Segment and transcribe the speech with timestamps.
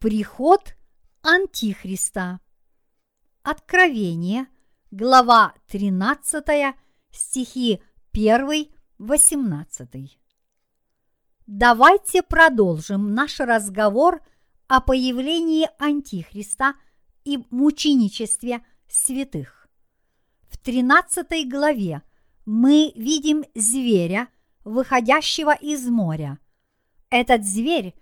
[0.00, 0.76] Приход
[1.20, 2.40] Антихриста.
[3.42, 4.46] Откровение,
[4.90, 6.74] глава 13,
[7.10, 7.82] стихи
[8.14, 10.08] 1-18.
[11.46, 14.22] Давайте продолжим наш разговор
[14.68, 16.76] о появлении Антихриста
[17.24, 19.68] и мученичестве святых.
[20.48, 22.00] В 13 главе
[22.46, 24.28] мы видим зверя,
[24.64, 26.38] выходящего из моря.
[27.10, 27.94] Этот зверь,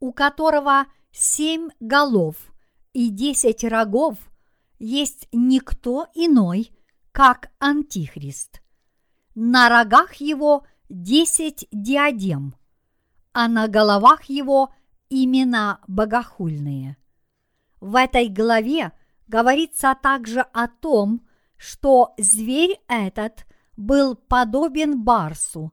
[0.00, 0.86] у которого
[1.18, 2.36] семь голов
[2.92, 4.16] и десять рогов,
[4.78, 6.70] есть никто иной,
[7.10, 8.62] как Антихрист.
[9.34, 12.54] На рогах его десять диадем,
[13.32, 14.72] а на головах его
[15.10, 16.96] имена богохульные.
[17.80, 18.92] В этой главе
[19.26, 23.44] говорится также о том, что зверь этот
[23.76, 25.72] был подобен барсу.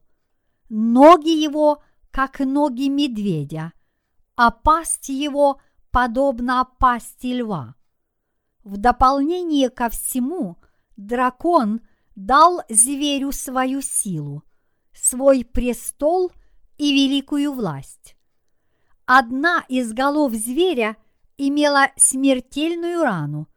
[0.68, 3.72] Ноги его, как ноги медведя,
[4.36, 7.74] а пасть его подобна пасти льва.
[8.62, 10.58] В дополнение ко всему,
[10.96, 11.80] дракон
[12.14, 14.42] дал зверю свою силу,
[14.92, 16.32] свой престол
[16.76, 18.16] и великую власть.
[19.06, 20.96] Одна из голов зверя
[21.38, 23.48] имела смертельную рану,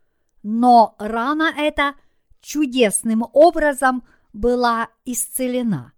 [0.43, 1.95] но рана эта
[2.39, 5.93] чудесным образом была исцелена.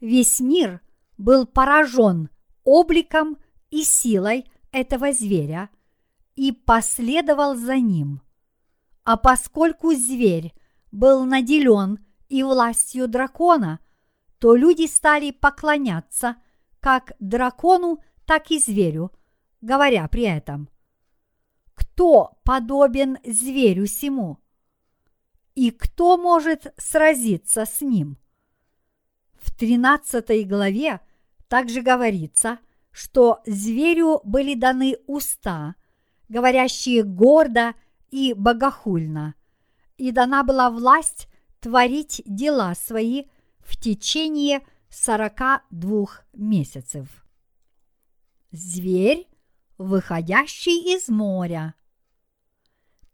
[0.00, 0.80] Весь мир
[1.18, 2.30] был поражен
[2.64, 3.38] обликом
[3.70, 5.70] и силой этого зверя
[6.36, 8.22] и последовал за ним.
[9.04, 10.52] А поскольку зверь
[10.92, 13.80] был наделен и властью дракона,
[14.38, 16.36] то люди стали поклоняться
[16.80, 19.10] как дракону, так и зверю,
[19.60, 20.68] говоря при этом,
[21.74, 24.38] кто подобен зверю сему?
[25.54, 28.18] И кто может сразиться с ним?
[29.34, 31.00] В 13 главе
[31.48, 32.58] также говорится,
[32.90, 35.74] что зверю были даны уста,
[36.28, 37.74] говорящие гордо
[38.10, 39.34] и богохульно,
[39.96, 41.28] и дана была власть
[41.60, 43.24] творить дела свои
[43.60, 47.24] в течение сорока двух месяцев.
[48.50, 49.28] Зверь,
[49.76, 51.74] выходящий из моря.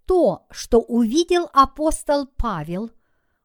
[0.06, 2.90] То, что увидел апостол Павел,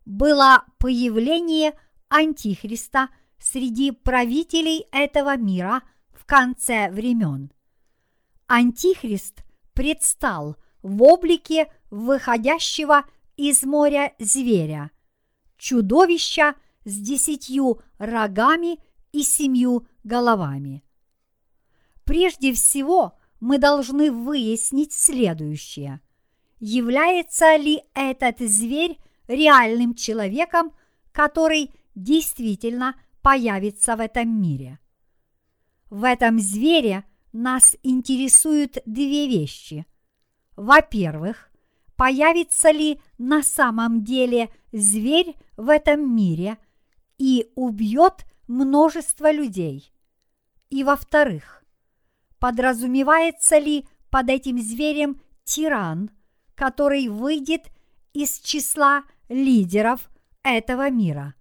[0.05, 1.73] было появление
[2.09, 3.09] Антихриста
[3.39, 5.81] среди правителей этого мира–
[6.29, 7.51] конце времен.
[8.45, 13.03] Антихрист предстал в облике выходящего
[13.35, 14.91] из моря зверя,
[15.57, 16.53] чудовища
[16.85, 18.77] с десятью рогами
[19.11, 20.83] и семью головами.
[22.03, 25.99] Прежде всего, мы должны выяснить следующее.
[26.59, 30.73] Является ли этот зверь реальным человеком,
[31.11, 34.79] который действительно появится в этом мире?
[35.89, 39.85] В этом звере нас интересуют две вещи.
[40.55, 41.49] Во-первых,
[41.95, 46.57] появится ли на самом деле зверь в этом мире
[47.17, 49.91] и убьет множество людей.
[50.69, 51.63] И во-вторых,
[52.39, 56.11] подразумевается ли под этим зверем тиран,
[56.55, 57.67] который выйдет
[58.13, 60.09] из числа лидеров
[60.43, 61.33] этого мира.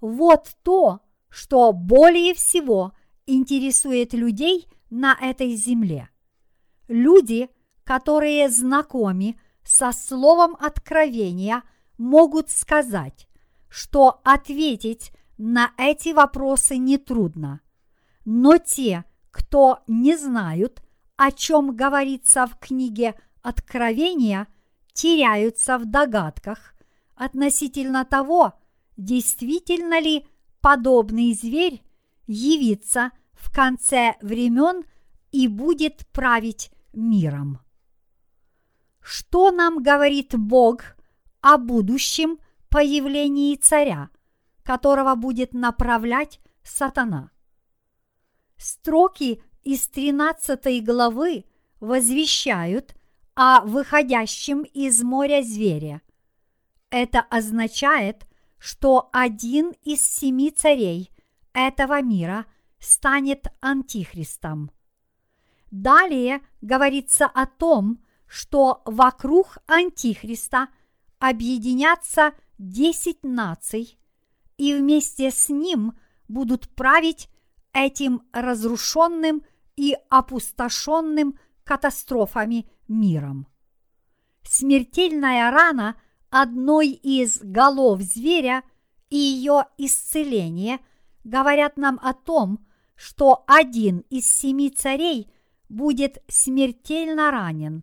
[0.00, 2.92] Вот то, что более всего–
[3.26, 6.08] интересует людей на этой земле.
[6.88, 7.48] Люди,
[7.84, 11.62] которые знакомы со словом откровения,
[11.98, 13.28] могут сказать,
[13.68, 17.60] что ответить на эти вопросы нетрудно.
[18.24, 20.82] Но те, кто не знают,
[21.16, 24.46] о чем говорится в книге Откровения,
[24.92, 26.74] теряются в догадках
[27.14, 28.54] относительно того,
[28.96, 30.26] действительно ли
[30.60, 31.82] подобный зверь
[32.26, 34.84] явится в конце времен
[35.32, 37.60] и будет править миром.
[39.00, 40.96] Что нам говорит Бог
[41.40, 42.38] о будущем
[42.68, 44.10] появлении царя,
[44.62, 47.30] которого будет направлять сатана?
[48.56, 51.44] Строки из 13 главы
[51.80, 52.94] возвещают
[53.34, 56.00] о выходящем из моря звере.
[56.90, 58.26] Это означает,
[58.58, 61.10] что один из семи царей
[61.54, 62.44] этого мира
[62.78, 64.70] станет антихристом.
[65.70, 70.68] Далее говорится о том, что вокруг антихриста
[71.18, 73.98] объединятся десять наций,
[74.56, 75.98] и вместе с ним
[76.28, 77.28] будут править
[77.72, 79.42] этим разрушенным
[79.76, 83.46] и опустошенным катастрофами миром.
[84.42, 85.96] Смертельная рана
[86.30, 88.62] одной из голов зверя
[89.08, 90.80] и ее исцеление–
[91.24, 95.30] говорят нам о том, что один из семи царей
[95.68, 97.82] будет смертельно ранен,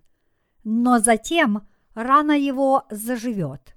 [0.64, 3.76] но затем рана его заживет.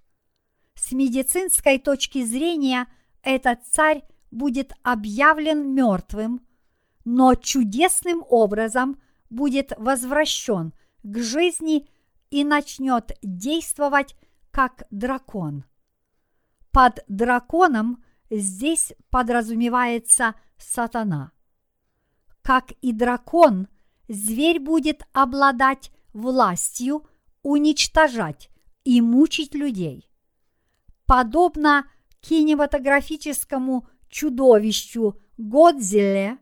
[0.74, 2.86] С медицинской точки зрения
[3.22, 6.46] этот царь будет объявлен мертвым,
[7.04, 9.00] но чудесным образом
[9.30, 10.72] будет возвращен
[11.02, 11.88] к жизни
[12.30, 14.16] и начнет действовать
[14.50, 15.64] как дракон.
[16.70, 18.03] Под драконом
[18.38, 21.32] здесь подразумевается сатана.
[22.42, 23.68] Как и дракон,
[24.08, 27.06] зверь будет обладать властью
[27.42, 28.50] уничтожать
[28.84, 30.08] и мучить людей.
[31.06, 31.86] Подобно
[32.20, 36.38] кинематографическому чудовищу Годзилле,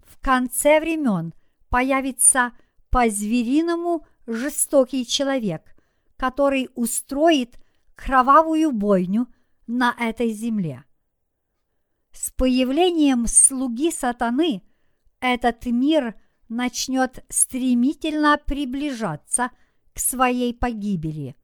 [0.00, 1.34] в конце времен
[1.68, 2.52] появится
[2.90, 5.74] по-звериному жестокий человек,
[6.16, 7.58] который устроит
[7.94, 9.26] кровавую бойню
[9.66, 10.84] на этой земле.
[12.12, 14.62] С появлением слуги сатаны
[15.20, 16.14] этот мир
[16.48, 19.50] начнет стремительно приближаться
[19.94, 21.36] к своей погибели.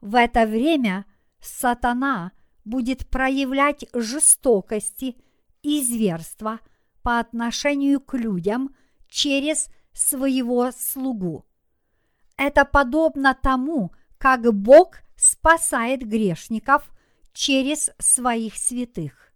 [0.00, 1.04] В это время
[1.40, 2.32] сатана
[2.64, 5.16] будет проявлять жестокости
[5.62, 6.60] и зверства
[7.02, 8.74] по отношению к людям
[9.08, 11.46] через своего слугу.
[12.36, 16.90] Это подобно тому, как Бог спасает грешников
[17.32, 19.29] через своих святых.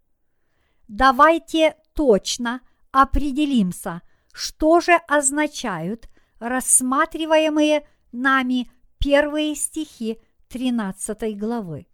[0.88, 2.60] Давайте точно
[2.92, 4.02] определимся,
[4.32, 6.08] что же означают
[6.38, 11.86] рассматриваемые нами первые стихи 13 главы.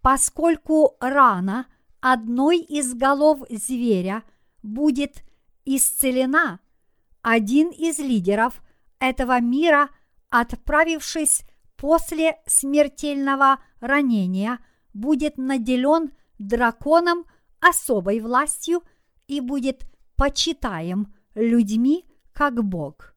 [0.00, 1.66] Поскольку рана
[2.00, 4.22] одной из голов зверя
[4.62, 5.22] будет
[5.64, 6.60] исцелена,
[7.22, 8.62] один из лидеров
[8.98, 9.88] этого мира,
[10.28, 11.42] отправившись
[11.76, 14.58] после смертельного ранения,
[14.92, 17.24] будет наделен драконом
[17.64, 18.82] особой властью
[19.26, 23.14] и будет почитаем людьми как Бог.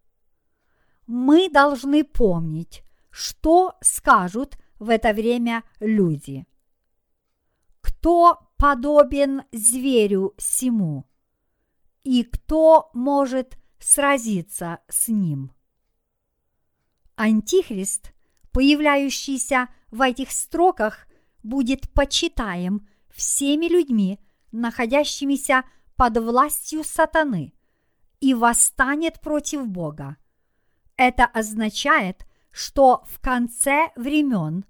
[1.06, 6.46] Мы должны помнить, что скажут в это время люди.
[7.82, 11.06] Кто подобен зверю сему?
[12.04, 15.52] И кто может сразиться с ним?
[17.16, 18.14] Антихрист,
[18.52, 21.08] появляющийся в этих строках,
[21.44, 24.20] будет почитаем всеми людьми,
[24.52, 25.64] находящимися
[25.96, 27.54] под властью сатаны,
[28.20, 30.18] и восстанет против Бога.
[30.96, 34.66] Это означает, что в конце времен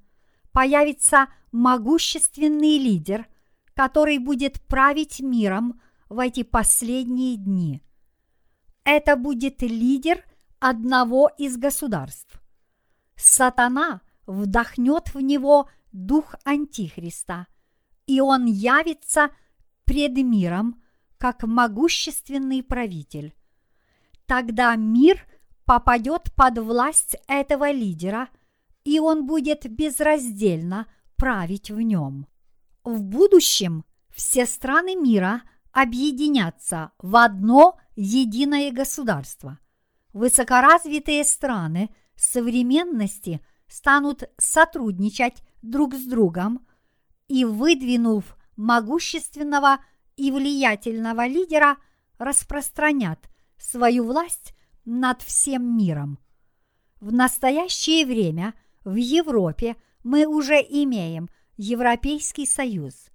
[0.51, 3.27] появится могущественный лидер,
[3.73, 7.81] который будет править миром в эти последние дни.
[8.83, 10.23] Это будет лидер
[10.59, 12.41] одного из государств.
[13.15, 17.47] Сатана вдохнет в него дух Антихриста,
[18.05, 19.29] и он явится
[19.87, 20.83] пред миром
[21.17, 23.33] как могущественный правитель.
[24.27, 25.25] Тогда мир
[25.65, 28.29] попадет под власть этого лидера,
[28.83, 32.27] и он будет безраздельно править в нем.
[32.83, 35.41] В будущем все страны мира
[35.71, 39.57] объединятся в одно единое государство.
[40.13, 46.65] Высокоразвитые страны современности станут сотрудничать друг с другом
[47.27, 49.79] и, выдвинув могущественного
[50.17, 51.77] и влиятельного лидера,
[52.17, 54.53] распространят свою власть
[54.85, 56.19] над всем миром.
[56.99, 63.09] В настоящее время в Европе мы уже имеем Европейский Союз.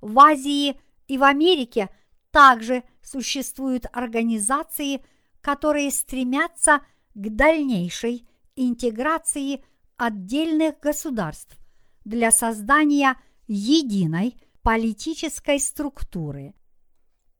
[0.00, 1.88] В Азии и в Америке
[2.30, 5.02] также существуют организации,
[5.40, 6.80] которые стремятся
[7.14, 9.64] к дальнейшей интеграции
[9.96, 11.56] отдельных государств
[12.04, 13.16] для создания
[13.48, 16.52] единой политической структуры.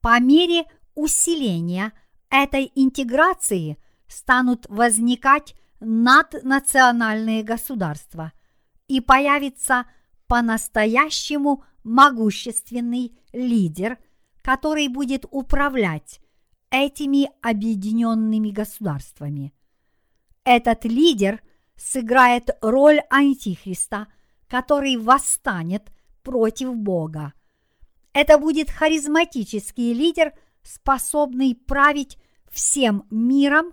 [0.00, 0.62] По мере
[0.94, 1.92] усиления
[2.30, 8.32] этой интеграции станут возникать наднациональные государства
[8.86, 9.86] и появится
[10.28, 13.98] по-настоящему могущественный лидер,
[14.42, 16.20] который будет управлять
[16.70, 19.52] этими объединенными государствами.
[20.44, 21.42] Этот лидер
[21.74, 24.06] сыграет роль Антихриста,
[24.46, 25.90] который восстанет
[26.26, 27.34] против Бога.
[28.12, 30.32] Это будет харизматический лидер,
[30.64, 32.18] способный править
[32.50, 33.72] всем миром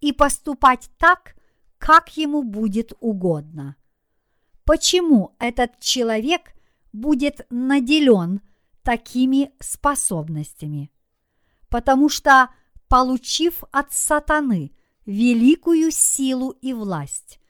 [0.00, 1.34] и поступать так,
[1.76, 3.76] как ему будет угодно.
[4.64, 6.54] Почему этот человек
[6.94, 8.40] будет наделен
[8.82, 10.90] такими способностями?
[11.68, 12.48] Потому что,
[12.88, 14.72] получив от сатаны
[15.04, 17.40] великую силу и власть,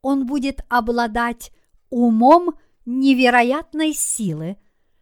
[0.00, 1.50] он будет обладать
[1.90, 2.54] умом
[2.86, 4.56] невероятной силы,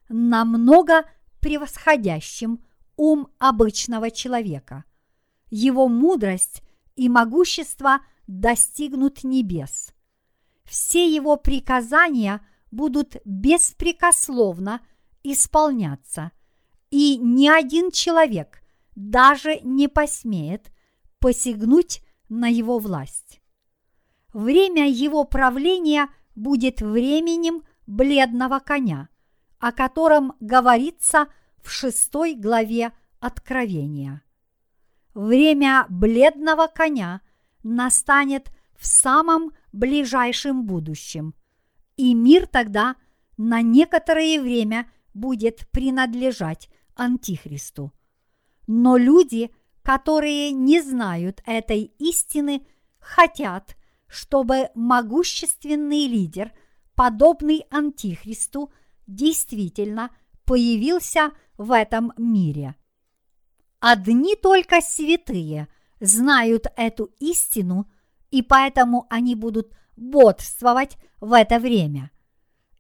[0.09, 1.05] намного
[1.41, 2.65] превосходящим
[2.97, 4.85] ум обычного человека.
[5.51, 6.63] его мудрость
[6.97, 9.93] и могущество достигнут небес.
[10.65, 14.81] Все его приказания будут беспрекословно
[15.23, 16.33] исполняться,
[16.91, 18.63] и ни один человек
[18.97, 20.73] даже не посмеет
[21.19, 23.41] посягнуть на его власть.
[24.33, 29.09] Время его правления будет временем бледного коня,
[29.59, 31.29] о котором говорится
[31.63, 34.23] в шестой главе Откровения.
[35.15, 37.23] Время бледного коня
[37.63, 41.35] настанет в самом ближайшем будущем,
[41.97, 42.97] и мир тогда
[43.37, 47.93] на некоторое время будет принадлежать Антихристу.
[48.67, 49.51] Но люди,
[49.83, 52.67] которые не знают этой истины,
[52.99, 53.77] хотят,
[54.07, 56.53] чтобы могущественный лидер,
[56.95, 58.73] подобный Антихристу,
[59.07, 60.11] действительно
[60.45, 62.75] появился в этом мире.
[63.81, 65.69] Одни только святые
[66.01, 67.91] знают эту истину,
[68.31, 72.11] и поэтому они будут бодрствовать в это время.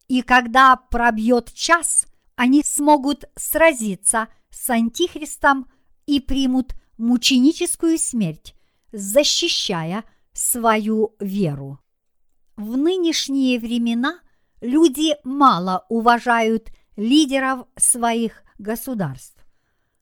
[0.09, 2.06] И когда пробьет час,
[2.37, 5.68] они смогут сразиться с Антихристом
[6.06, 8.54] и примут мученическую смерть,
[8.92, 11.84] защищая свою веру.
[12.57, 14.21] В нынешние времена
[14.61, 19.45] люди мало уважают лидеров своих государств.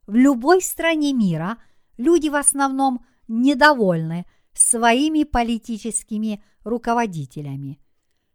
[0.06, 1.56] В любой стране мира
[1.96, 7.80] люди в основном недовольны своими политическими руководителями.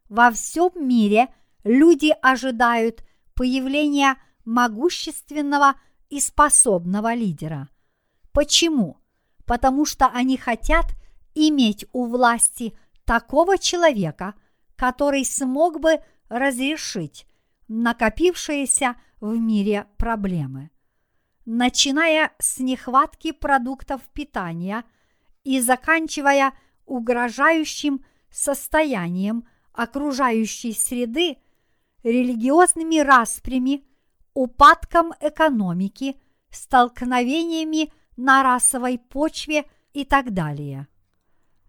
[0.10, 1.28] Во всем мире
[1.64, 3.04] люди ожидают
[3.36, 5.76] появления могущественного
[6.10, 7.70] и способного лидера.
[8.32, 8.98] Почему?
[9.46, 10.86] Потому что они хотят
[11.36, 12.74] иметь у власти
[13.08, 14.36] такого человека,
[14.76, 17.26] который смог бы разрешить
[17.70, 20.70] накопившиеся в мире проблемы.
[21.46, 24.84] Начиная с нехватки продуктов питания
[25.46, 26.54] и заканчивая
[26.86, 31.38] угрожающим состоянием окружающей среды,
[32.04, 33.86] религиозными распрями,
[34.34, 40.88] упадком экономики, столкновениями на расовой почве и так далее.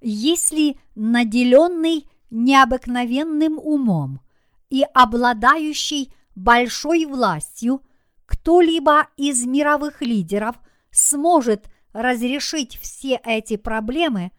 [0.00, 4.21] Если наделенный необыкновенным умом
[4.71, 7.83] и обладающий большой властью
[8.26, 10.57] кто-либо из мировых лидеров
[10.90, 14.33] сможет разрешить все эти проблемы,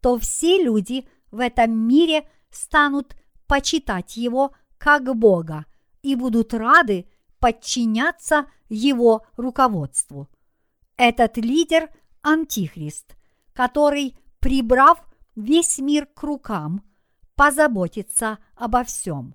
[0.00, 5.66] то все люди в этом мире станут почитать его как Бога
[6.02, 7.06] и будут рады
[7.38, 10.28] подчиняться его руководству.
[10.96, 11.88] Этот лидер–
[12.22, 13.16] Антихрист,
[13.54, 15.02] который, прибрав
[15.36, 16.82] весь мир к рукам,
[17.36, 19.34] позаботится обо всем.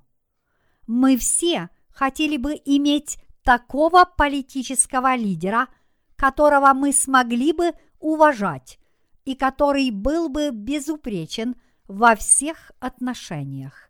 [0.87, 5.67] Мы все хотели бы иметь такого политического лидера,
[6.15, 8.79] которого мы смогли бы уважать
[9.23, 11.55] и который был бы безупречен
[11.87, 13.89] во всех отношениях.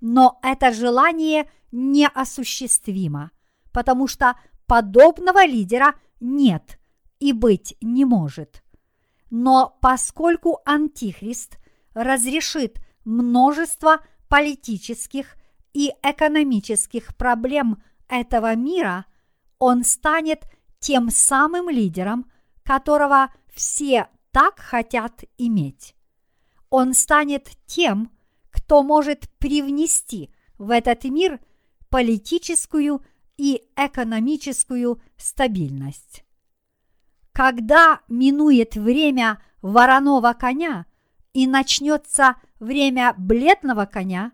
[0.00, 3.30] Но это желание неосуществимо,
[3.72, 6.78] потому что подобного лидера нет
[7.18, 8.62] и быть не может.
[9.32, 11.56] Но поскольку Антихрист
[11.94, 15.36] разрешит множество политических
[15.72, 19.06] и экономических проблем этого мира,
[19.58, 20.44] он станет
[20.80, 22.30] тем самым лидером,
[22.62, 25.94] которого все так хотят иметь.
[26.68, 28.10] Он станет тем,
[28.50, 31.40] кто может привнести в этот мир
[31.88, 33.02] политическую
[33.38, 36.22] и экономическую стабильность.
[37.32, 40.86] Когда минует время вороного коня
[41.32, 44.32] и начнется время бледного коня,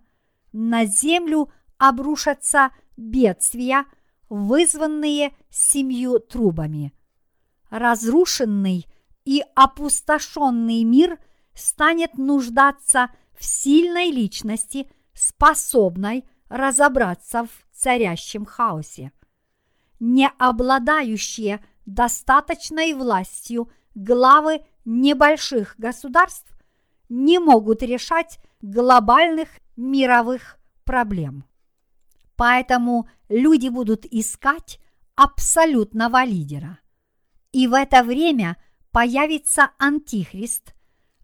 [0.52, 3.85] на землю обрушатся бедствия,
[4.28, 6.93] вызванные семью трубами.
[7.71, 8.87] Разрушенный
[9.25, 11.19] и опустошенный мир
[11.55, 19.12] станет нуждаться в сильной личности, способной разобраться в царящем хаосе.
[20.00, 26.52] Не обладающие достаточной властью главы небольших государств
[27.09, 31.45] не могут решать глобальных мировых проблем.
[32.37, 34.78] Поэтому люди будут искать
[35.16, 36.78] абсолютного лидера.
[37.52, 40.75] И в это время появится Антихрист,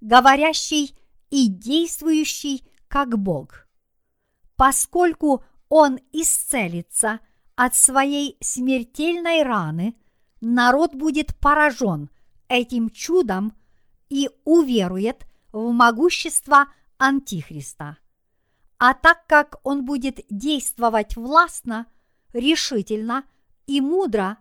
[0.01, 0.99] говорящий
[1.31, 3.69] и действующий как Бог.
[4.57, 7.21] Поскольку он исцелится
[7.55, 9.95] от своей смертельной раны,
[10.45, 12.11] народ будет поражен
[12.49, 13.53] этим чудом
[14.09, 16.67] и уверует в могущество
[16.99, 17.99] Антихриста.
[18.79, 21.87] А так как он будет действовать властно,
[22.33, 23.25] решительно
[23.67, 24.39] и мудро,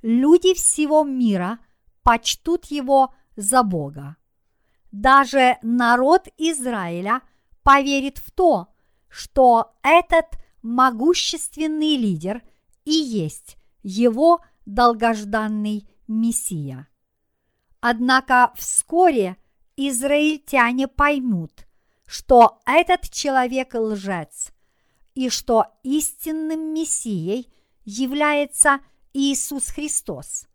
[0.00, 1.58] люди всего мира
[2.02, 4.16] почтут его за Бога.
[4.90, 7.22] Даже народ Израиля
[7.62, 8.68] поверит в то,
[9.08, 10.26] что этот
[10.62, 12.42] могущественный лидер
[12.84, 16.88] и есть его долгожданный Мессия.
[17.80, 19.36] Однако вскоре
[19.76, 21.66] израильтяне поймут,
[22.06, 24.52] что этот человек лжец,
[25.14, 27.52] и что истинным Мессией
[27.84, 28.80] является
[29.12, 30.46] Иисус Христос.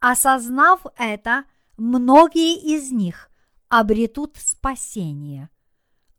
[0.00, 1.44] Осознав это,
[1.76, 3.30] многие из них
[3.68, 5.48] обретут спасение.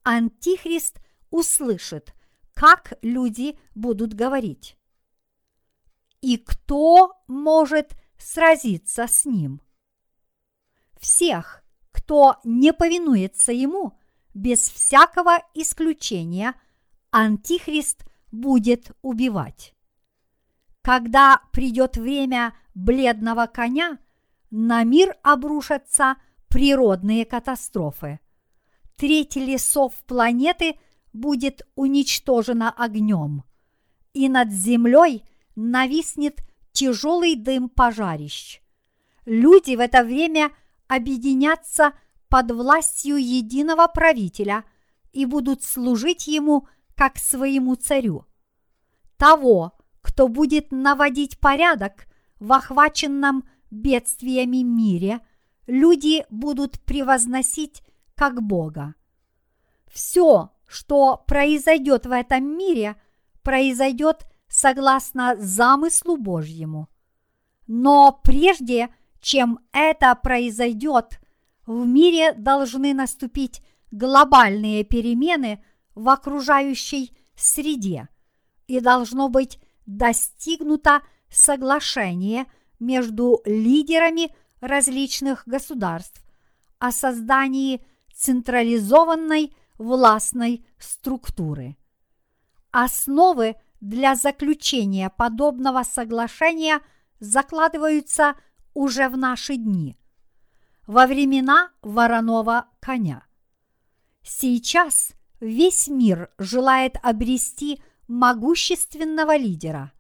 [0.04, 2.14] Антихрист услышит,
[2.54, 4.78] как люди будут говорить.
[6.24, 9.62] И кто может сразиться с ним?
[10.98, 14.00] Всех, кто не повинуется ему,
[14.34, 16.56] без всякого исключения,
[17.12, 19.76] Антихрист будет убивать.
[20.82, 24.00] Когда придет время бледного коня,
[24.50, 26.16] на мир обрушатся
[26.48, 28.22] природные катастрофы.
[28.96, 30.80] Треть лесов планеты
[31.12, 33.44] будет уничтожена огнем,
[34.14, 35.26] и над землей
[35.56, 36.42] нависнет
[36.72, 38.62] тяжелый дым пожарищ.
[39.26, 40.52] Люди в это время
[40.88, 41.94] объединятся
[42.30, 44.66] под властью единого правителя
[45.12, 48.26] и будут служить ему как своему царю.
[49.18, 52.08] Того, кто будет наводить порядок
[52.40, 55.22] в охваченном бедствиями мире,
[55.68, 57.84] люди будут превозносить
[58.16, 58.96] как Бога.
[59.88, 62.96] Все, что произойдет в этом мире,
[63.44, 66.88] произойдет согласно замыслу Божьему.
[67.66, 71.20] Но прежде, чем это произойдет,
[71.66, 75.64] в мире должны наступить глобальные перемены
[75.96, 78.10] в окружающей среде,
[78.68, 82.46] и должно быть достигнуто соглашение
[82.80, 86.24] между лидерами различных государств
[86.78, 91.76] о создании централизованной властной структуры.
[92.72, 96.80] Основы для заключения подобного соглашения
[97.20, 98.36] закладываются
[98.74, 99.98] уже в наши дни,
[100.88, 103.26] во времена вороного коня.
[104.24, 109.92] Сейчас весь мир желает обрести могущественного лидера.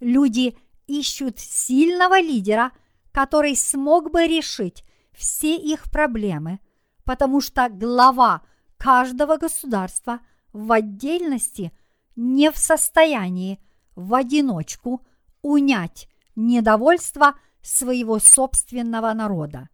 [0.00, 2.72] Люди ищут сильного лидера,
[3.12, 6.58] который смог бы решить все их проблемы,
[7.04, 8.42] потому что глава
[8.76, 10.18] каждого государства
[10.52, 11.70] в отдельности
[12.16, 13.60] не в состоянии
[13.94, 15.06] в одиночку
[15.42, 19.68] унять недовольство своего собственного народа.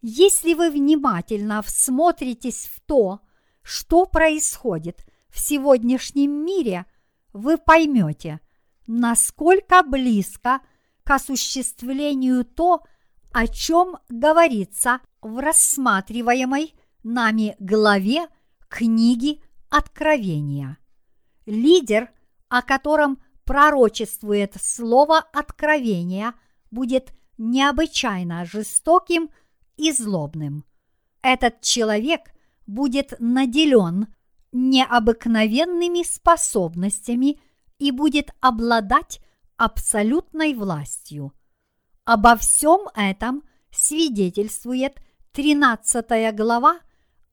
[0.00, 3.20] Если вы внимательно всмотритесь в то,
[3.62, 6.86] что происходит в сегодняшнем мире,
[7.32, 8.40] вы поймете,
[8.86, 10.60] насколько близко
[11.04, 12.82] к осуществлению то,
[13.32, 18.26] о чем говорится в рассматриваемой нами главе
[18.68, 20.78] книги Откровения
[21.46, 22.10] лидер,
[22.48, 26.34] о котором пророчествует слово откровения,
[26.70, 29.30] будет необычайно жестоким
[29.76, 30.64] и злобным.
[31.22, 32.32] Этот человек
[32.66, 34.06] будет наделен
[34.52, 37.40] необыкновенными способностями
[37.78, 39.20] и будет обладать
[39.56, 41.32] абсолютной властью.
[42.04, 45.00] Обо всем этом свидетельствует
[45.32, 46.80] 13 глава,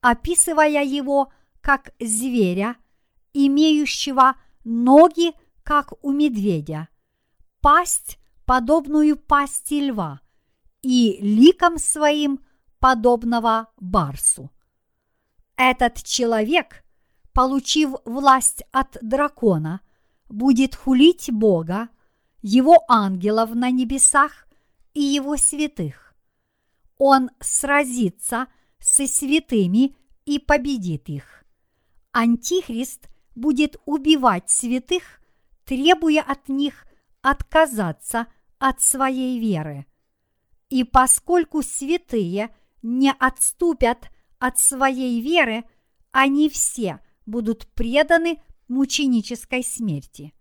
[0.01, 2.75] описывая его как зверя–
[3.33, 6.89] имеющего ноги, как у медведя,
[7.61, 10.21] пасть, подобную пасти льва,
[10.81, 12.39] и ликом своим,
[12.79, 14.51] подобного барсу.
[15.57, 16.83] Этот человек,
[17.33, 19.81] получив власть от дракона,
[20.29, 21.89] будет хулить Бога,
[22.41, 24.47] его ангелов на небесах
[24.93, 26.15] и его святых.
[26.97, 28.47] Он сразится
[28.79, 31.43] со святыми и победит их.
[32.11, 35.21] Антихрист будет убивать святых,
[35.65, 36.85] требуя от них
[37.21, 39.85] отказаться от своей веры.
[40.69, 45.63] И поскольку святые не отступят от своей веры,
[46.11, 50.33] они все будут преданы мученической смерти.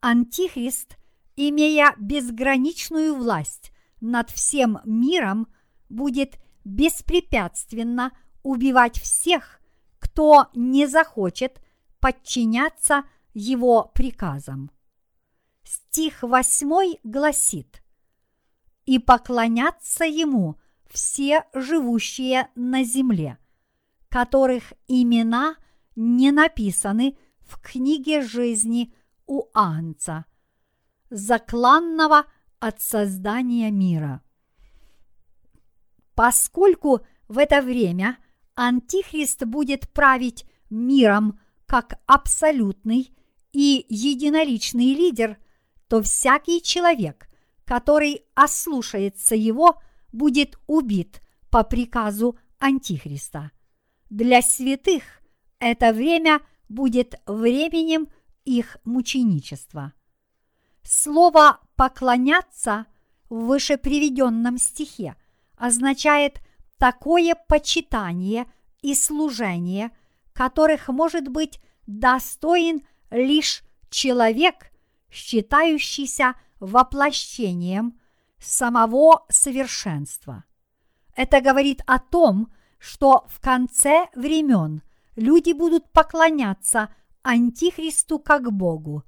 [0.00, 0.96] Антихрист,
[1.36, 5.48] имея безграничную власть над всем миром,
[5.88, 9.60] будет беспрепятственно убивать всех,
[9.98, 11.60] кто не захочет
[12.00, 14.70] подчиняться его приказам.
[15.62, 17.82] Стих 8 гласит
[18.86, 23.38] «И поклонятся ему все живущие на земле,
[24.08, 25.56] которых имена
[25.94, 28.94] не написаны в книге жизни
[29.26, 30.24] у Анца,
[31.10, 32.24] закланного
[32.60, 34.22] от создания мира».
[36.14, 38.18] Поскольку в это время
[38.56, 43.14] Антихрист будет править миром как абсолютный
[43.52, 45.36] и единоличный лидер,
[45.86, 47.28] то всякий человек,
[47.64, 53.50] который ослушается его, будет убит по приказу Антихриста.
[54.08, 55.02] Для святых
[55.58, 58.08] это время будет временем
[58.46, 59.92] их мученичества.
[60.82, 62.86] Слово «поклоняться»
[63.28, 65.16] в вышеприведенном стихе
[65.58, 66.40] означает
[66.78, 68.50] такое почитание
[68.80, 69.90] и служение,
[70.38, 74.70] которых может быть достоин лишь человек,
[75.10, 77.98] считающийся воплощением
[78.38, 80.44] самого совершенства.
[81.16, 84.82] Это говорит о том, что в конце времен
[85.16, 89.02] люди будут поклоняться Антихристу как Богу.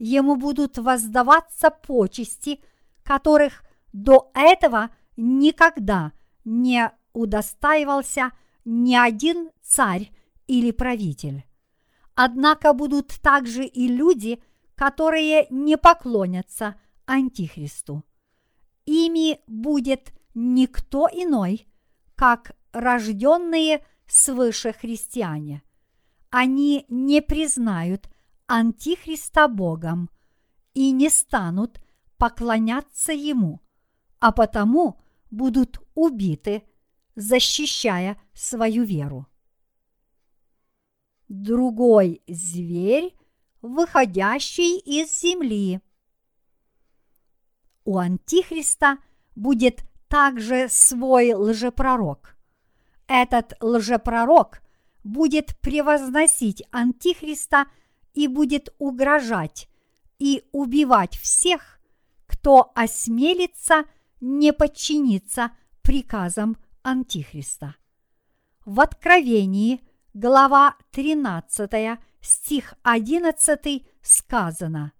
[0.00, 2.58] Ему будут воздаваться почести,
[3.04, 6.10] которых до этого никогда
[6.44, 8.32] не удостаивался
[8.64, 10.10] ни один царь
[10.46, 11.44] или правитель.
[12.14, 14.42] Однако будут также и люди,
[14.74, 16.76] которые не поклонятся
[17.06, 18.04] Антихристу.
[18.86, 21.66] Ими будет никто иной,
[22.14, 25.62] как рожденные свыше христиане.
[26.30, 28.08] Они не признают
[28.46, 30.10] Антихриста Богом
[30.74, 31.80] и не станут
[32.18, 33.60] поклоняться Ему,
[34.18, 36.62] а потому будут убиты,
[37.14, 39.26] защищая свою веру.
[41.36, 43.12] Другой зверь,
[43.60, 45.80] выходящий из земли.
[47.84, 48.98] У Антихриста
[49.34, 52.36] будет также свой лжепророк.
[53.08, 54.62] Этот лжепророк
[55.02, 57.66] будет превозносить Антихриста
[58.12, 59.68] и будет угрожать
[60.20, 61.80] и убивать всех,
[62.26, 63.86] кто осмелится
[64.20, 65.50] не подчиниться
[65.82, 67.74] приказам Антихриста.
[68.64, 69.80] В Откровении,
[70.14, 74.92] глава 13, стих 11 сказано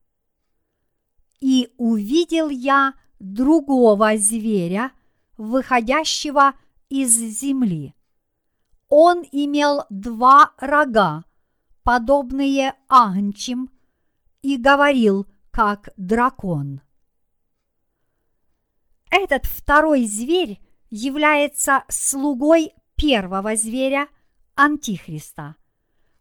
[1.40, 4.90] «И увидел я другого зверя,
[5.36, 6.54] выходящего
[6.88, 7.94] из земли.
[8.88, 11.24] Он имел два рога,
[11.84, 13.70] подобные агнчим,
[14.42, 16.80] и говорил, как дракон.
[19.10, 24.08] Этот второй зверь является слугой первого зверя,
[24.56, 25.56] Антихриста.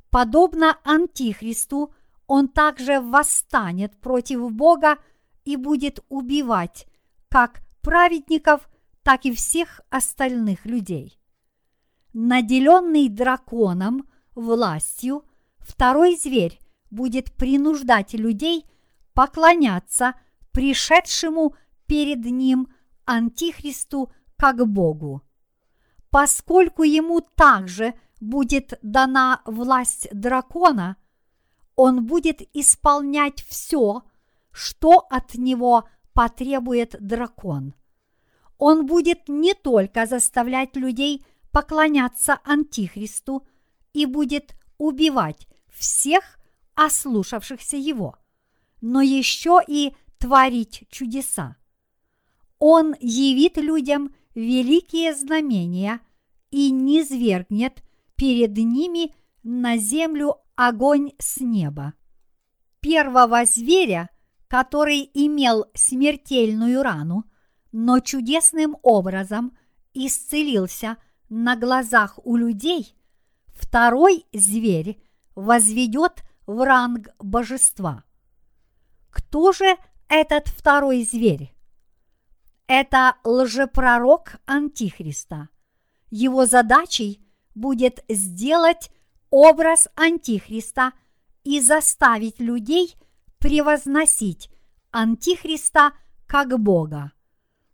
[0.09, 1.93] Подобно Антихристу,
[2.27, 4.97] он также восстанет против Бога
[5.45, 6.87] и будет убивать
[7.29, 8.69] как праведников,
[9.01, 11.19] так и всех остальных людей.
[12.13, 15.25] Наделенный драконом властью,
[15.59, 18.65] второй зверь будет принуждать людей
[19.13, 20.13] поклоняться
[20.51, 21.55] пришедшему
[21.87, 22.67] перед ним
[23.05, 25.21] Антихристу как Богу.
[26.09, 30.97] Поскольку ему также будет дана власть дракона,
[31.75, 34.03] он будет исполнять все,
[34.51, 37.73] что от него потребует дракон.
[38.57, 43.45] Он будет не только заставлять людей поклоняться Антихристу
[43.93, 46.39] и будет убивать всех
[46.75, 48.15] ослушавшихся его,
[48.81, 51.57] но еще и творить чудеса.
[52.59, 55.99] Он явит людям великие знамения
[56.51, 57.83] и низвергнет
[58.23, 61.93] перед ними на землю огонь с неба.
[62.79, 64.09] Первого зверя,
[64.47, 67.25] который имел смертельную рану,
[67.73, 69.57] но чудесным образом
[69.93, 70.95] исцелился
[71.27, 72.95] на глазах у людей,
[73.47, 75.03] второй зверь
[75.35, 78.05] возведет в ранг божества.
[79.09, 79.75] Кто же
[80.07, 81.53] этот второй зверь?
[82.67, 85.49] Это лжепророк Антихриста.
[86.09, 87.22] Его задачей
[87.55, 88.91] будет сделать
[89.29, 90.93] образ Антихриста
[91.43, 92.95] и заставить людей
[93.39, 94.49] превозносить
[94.91, 95.93] Антихриста
[96.27, 97.11] как Бога.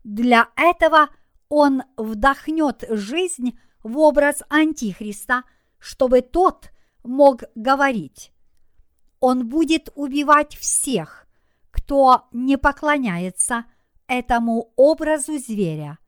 [0.04, 1.10] Для этого
[1.50, 5.44] он вдохнет жизнь в образ Антихриста,
[5.78, 6.72] чтобы тот
[7.04, 8.32] мог говорить.
[9.20, 11.28] Он будет убивать всех,
[11.72, 13.66] кто не поклоняется
[14.08, 16.00] этому образу зверя,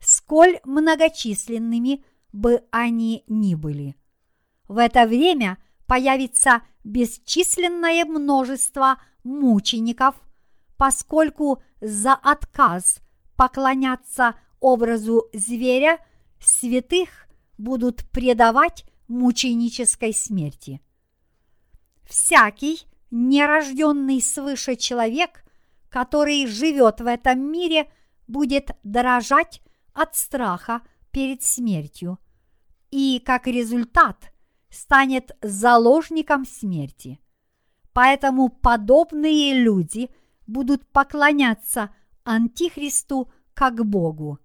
[0.00, 3.94] сколь многочисленными бы они ни были.
[4.66, 10.16] В это время появится бесчисленное множество мучеников,
[10.76, 12.98] поскольку за отказ
[13.36, 16.04] поклоняться образу зверя
[16.40, 20.80] святых будут предавать мученической смерти.
[22.02, 22.80] Всякий
[23.12, 25.44] нерожденный свыше человек,
[25.88, 27.88] который живет в этом мире,
[28.26, 32.18] будет дорожать от страха перед смертью
[32.94, 34.32] и, как результат,
[34.70, 37.18] станет заложником смерти.
[37.92, 40.10] Поэтому подобные люди
[40.46, 44.38] будут поклоняться Антихристу как Богу.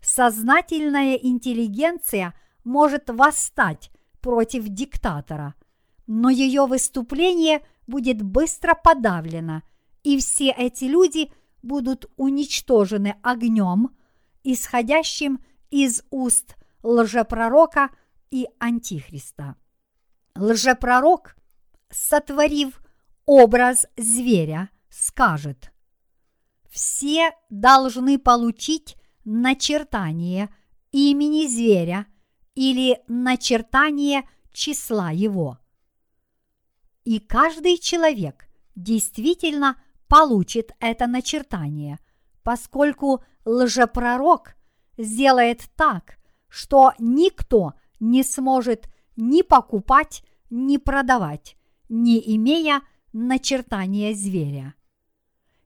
[0.00, 2.32] Сознательная интеллигенция
[2.64, 3.90] может восстать
[4.22, 5.54] против диктатора,
[6.06, 9.62] но ее выступление будет быстро подавлено,
[10.02, 11.30] и все эти люди
[11.62, 13.90] будут уничтожены огнем,
[14.44, 17.90] исходящим из уст лжепророка
[18.30, 19.56] и антихриста.
[20.36, 21.36] Лжепророк,
[21.90, 22.80] сотворив
[23.24, 25.72] образ зверя, скажет,
[26.70, 30.48] все должны получить начертание
[30.92, 32.06] имени зверя
[32.54, 35.58] или начертание числа его.
[37.04, 41.98] И каждый человек действительно получит это начертание,
[42.42, 44.54] поскольку лжепророк
[44.98, 46.18] сделает так,
[46.48, 51.56] что никто не сможет ни покупать, ни продавать,
[51.88, 52.82] не имея
[53.12, 54.74] начертания зверя.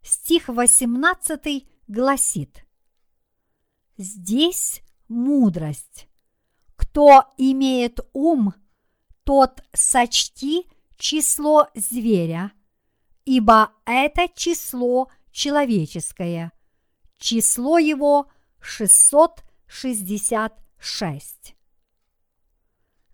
[0.02, 2.64] Стих 18 гласит
[4.02, 6.08] Здесь мудрость.
[6.74, 8.54] Кто имеет ум,
[9.24, 10.66] тот сочти
[10.96, 12.52] число зверя,
[13.26, 16.52] ибо это число человеческое.
[17.18, 20.54] Число его 666.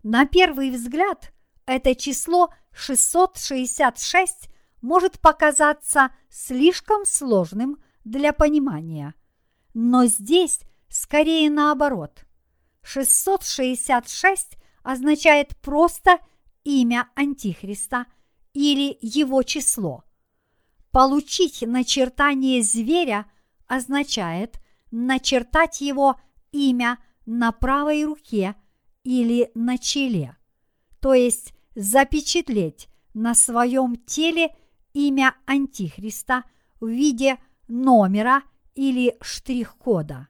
[0.03, 1.33] На первый взгляд
[1.65, 4.49] это число 666
[4.81, 9.13] может показаться слишком сложным для понимания.
[9.73, 12.25] Но здесь скорее наоборот.
[12.83, 16.19] 666 означает просто
[16.63, 18.05] имя Антихриста
[18.53, 20.05] или его число.
[20.91, 23.29] Получить начертание зверя
[23.67, 26.19] означает начертать его
[26.51, 28.55] имя на правой руке
[29.03, 30.35] или на челе,
[30.99, 34.55] то есть запечатлеть на своем теле
[34.93, 36.43] имя Антихриста
[36.79, 37.37] в виде
[37.67, 38.41] номера
[38.73, 40.29] или штрих-кода.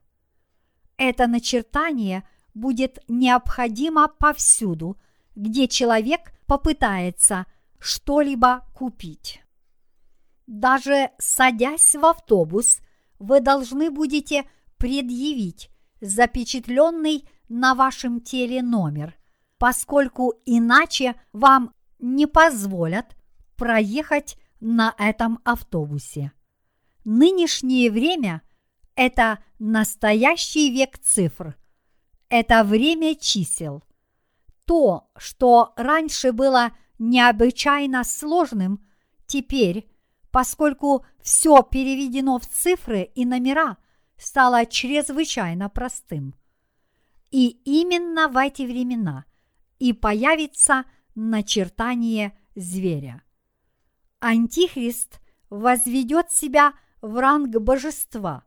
[0.96, 4.98] Это начертание будет необходимо повсюду,
[5.36, 7.46] где человек попытается
[7.78, 9.40] что-либо купить.
[10.48, 12.80] Даже садясь в автобус,
[13.18, 19.16] вы должны будете предъявить запечатленный на вашем теле номер,
[19.58, 23.16] поскольку иначе вам не позволят
[23.56, 26.32] проехать на этом автобусе.
[27.04, 28.42] Нынешнее время–
[28.94, 31.56] это настоящий век цифр.
[32.28, 33.82] Это время чисел.
[34.66, 38.84] То, что раньше было необычайно сложным,
[39.26, 39.90] теперь,
[40.30, 43.78] поскольку все переведено в цифры и номера,
[44.18, 46.34] стало чрезвычайно простым.
[47.30, 49.24] И именно в эти времена
[49.78, 53.22] и появится начертание зверя.
[54.20, 58.44] Антихрист возведет себя в ранг божества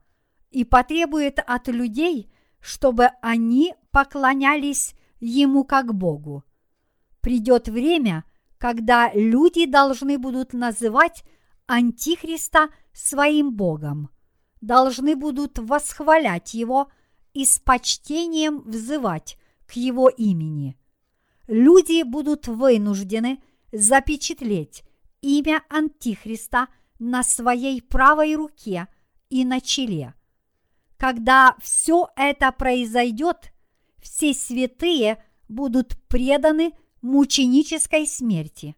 [0.49, 6.43] и потребует от людей, чтобы они поклонялись ему как Богу.
[7.21, 8.25] Придет время,
[8.57, 11.23] когда люди должны будут называть
[11.67, 14.09] Антихриста своим Богом,
[14.61, 16.91] должны будут восхвалять его
[17.33, 20.77] и с почтением взывать к его имени.
[21.47, 24.83] Люди будут вынуждены запечатлеть
[25.21, 26.67] имя Антихриста
[26.99, 28.87] на своей правой руке
[29.29, 30.13] и на челе.
[30.97, 33.51] Когда все это произойдет,
[34.01, 38.75] все святые будут преданы мученической смерти.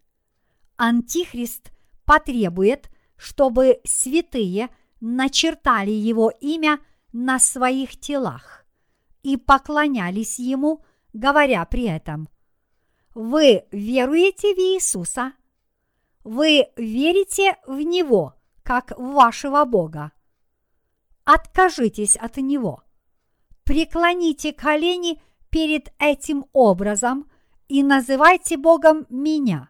[0.77, 1.71] Антихрист
[2.05, 4.69] потребует, чтобы святые
[5.05, 6.79] начертали его имя
[7.11, 8.65] на своих телах
[9.21, 12.29] и поклонялись ему, говоря при этом,
[13.13, 15.33] «Вы веруете в Иисуса?»
[16.23, 20.13] Вы верите в Него, как в вашего Бога.
[21.25, 22.83] Откажитесь от Него.
[23.65, 27.29] Преклоните колени перед этим образом
[27.67, 29.69] и называйте Богом меня.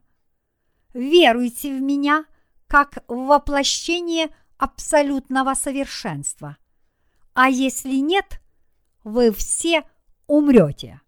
[0.93, 2.26] Веруйте в меня,
[2.67, 4.30] как в воплощение
[4.63, 6.58] абсолютного совершенства.
[7.34, 8.41] А если нет,
[9.04, 9.84] вы все
[10.28, 11.02] умрете.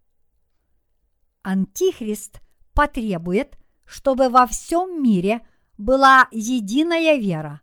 [1.42, 2.40] Антихрист
[2.74, 5.46] потребует– чтобы во всем мире
[5.78, 7.62] была единая вера.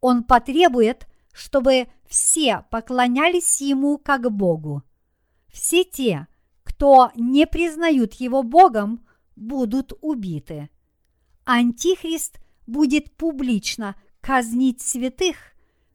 [0.00, 4.82] Он потребует, чтобы все поклонялись Ему как Богу.
[5.48, 6.28] Все те,
[6.62, 10.70] кто не признают Его Богом, будут убиты.
[11.44, 13.96] Антихрист будет публично
[14.28, 15.36] казнить святых,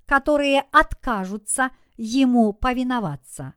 [0.08, 3.54] которые откажутся Ему повиноваться.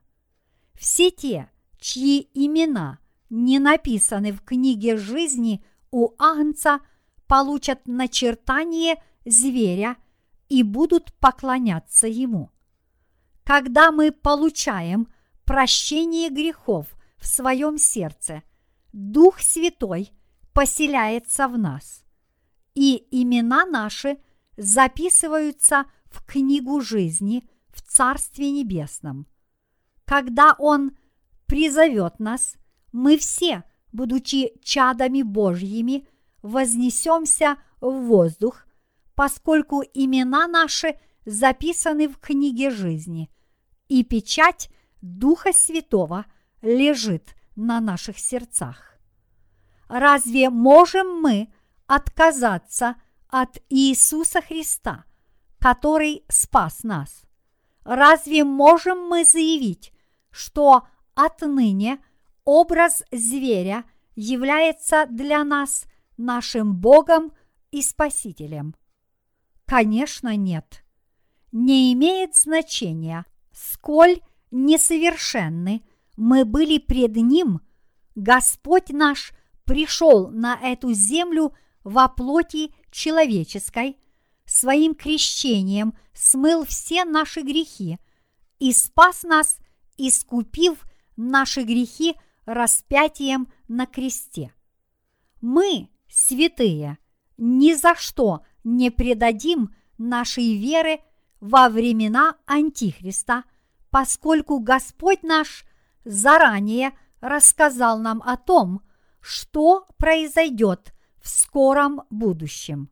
[0.75, 2.99] Все те, чьи имена
[3.31, 6.81] не написаны в книге жизни у Агнца,
[7.25, 9.97] получат начертание зверя
[10.47, 12.51] и будут поклоняться ему.
[13.43, 15.07] Когда мы получаем
[15.43, 16.85] прощение грехов
[17.17, 18.43] в своем сердце,
[18.93, 20.11] Дух Святой
[20.53, 22.03] поселяется в нас,
[22.75, 24.19] и имена наши
[24.57, 29.27] записываются в книгу жизни в Царстве Небесном.
[30.05, 30.97] Когда Он
[31.45, 32.57] призовет нас,
[32.91, 36.07] мы все, будучи чадами Божьими,
[36.41, 38.65] вознесемся в воздух,
[39.15, 43.29] поскольку имена наши записаны в книге жизни,
[43.87, 44.69] и печать
[45.01, 46.25] Духа Святого
[46.61, 48.97] лежит на наших сердцах.
[49.87, 51.53] Разве можем мы
[51.85, 52.95] отказаться
[53.29, 55.05] от Иисуса Христа,
[55.59, 57.23] который спас нас?
[57.83, 59.93] Разве можем мы заявить,
[60.29, 61.99] что отныне
[62.43, 63.85] образ зверя
[64.15, 65.85] является для нас
[66.17, 67.31] нашим Богом
[67.71, 68.75] и Спасителем?
[69.65, 70.83] Конечно, нет.
[71.51, 74.19] Не имеет значения, сколь
[74.51, 75.83] несовершенны
[76.17, 77.61] мы были пред Ним,
[78.15, 79.31] Господь наш
[79.63, 83.97] пришел на эту землю во плоти человеческой,
[84.45, 87.99] своим крещением смыл все наши грехи
[88.59, 89.57] и спас нас,
[89.97, 94.53] искупив наши грехи распятием на кресте.
[95.41, 96.97] Мы, святые,
[97.37, 100.99] ни за что не предадим нашей веры
[101.39, 103.43] во времена Антихриста,
[103.89, 105.65] поскольку Господь наш
[106.03, 108.81] заранее рассказал нам о том,
[109.19, 110.93] что произойдет
[111.27, 112.89] в скором будущем.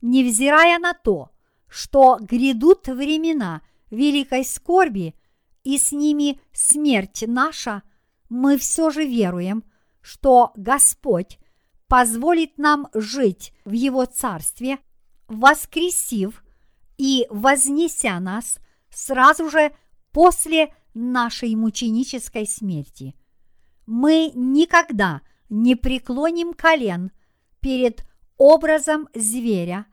[0.00, 1.30] Невзирая на то,
[1.68, 5.14] что грядут времена великой скорби
[5.62, 7.84] и с ними смерть наша,
[8.28, 9.62] мы все же веруем,
[10.00, 11.38] что Господь
[11.86, 14.78] позволит нам жить в Его Царстве,
[15.28, 16.42] воскресив
[16.98, 18.58] и вознеся нас
[18.90, 19.72] сразу же
[20.10, 23.14] после нашей мученической смерти.
[23.86, 27.12] Мы никогда не преклоним колен
[27.62, 28.04] перед
[28.36, 29.86] образом зверя,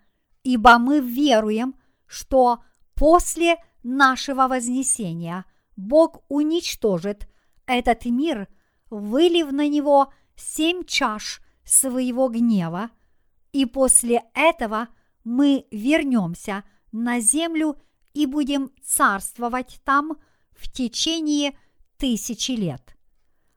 [0.43, 2.63] ибо мы веруем, что
[2.95, 5.45] после нашего вознесения
[5.77, 7.29] Бог уничтожит
[7.65, 8.49] этот мир,
[8.89, 12.89] вылив на него семь чаш своего гнева,
[13.53, 14.89] и после этого
[15.23, 17.77] мы вернемся на землю
[18.13, 20.17] и будем царствовать там
[20.51, 21.57] в течение
[21.97, 22.97] тысячи лет.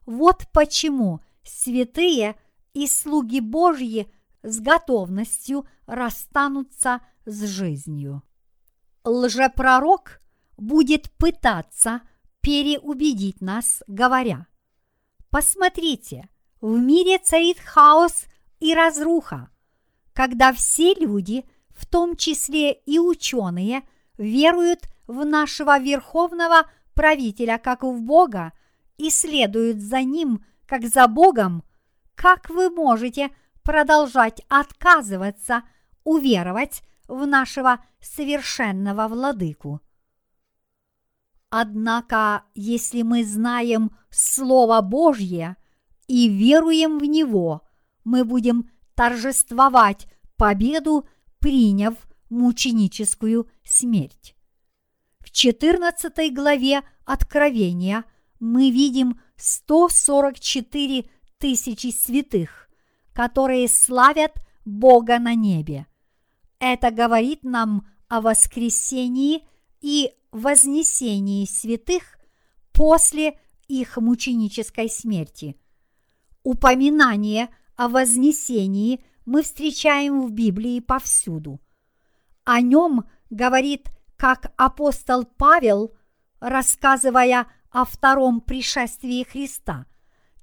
[0.05, 2.37] Вот почему святые
[2.75, 4.11] и слуги Божьи
[4.43, 8.23] с готовностью расстанутся с жизнью.
[9.05, 10.21] Лжепророк
[10.57, 12.03] будет пытаться
[12.41, 14.47] переубедить нас, говоря,
[15.31, 16.29] «Посмотрите,
[16.61, 18.27] в мире царит хаос
[18.61, 19.51] и разруха,
[20.13, 23.83] когда все люди, в том числе и ученые,
[24.19, 28.53] веруют в нашего верховного правителя как в Бога
[28.99, 31.65] и следуют за ним как за Богом,
[32.23, 35.65] как вы можете продолжать отказываться
[36.05, 39.81] уверовать в нашего совершенного владыку?
[41.51, 45.57] Однако, если мы знаем Слово Божье
[46.07, 47.63] и веруем в него,
[48.05, 50.07] мы будем торжествовать
[50.37, 51.09] победу,
[51.41, 51.95] приняв
[52.31, 54.37] мученическую смерть.
[55.19, 58.05] В 14 главе Откровения
[58.39, 61.11] мы видим 144
[61.43, 62.69] тысячи святых,
[63.13, 64.33] которые славят
[64.65, 65.87] Бога на небе.
[66.61, 69.45] Это говорит нам о воскресении
[69.81, 72.17] и вознесении святых
[72.71, 75.57] после их мученической смерти.
[76.45, 81.61] Упоминание о вознесении мы встречаем в Библии повсюду.
[82.45, 85.93] О нем говорит как апостол Павел,
[86.39, 89.87] рассказывая о втором пришествии Христа,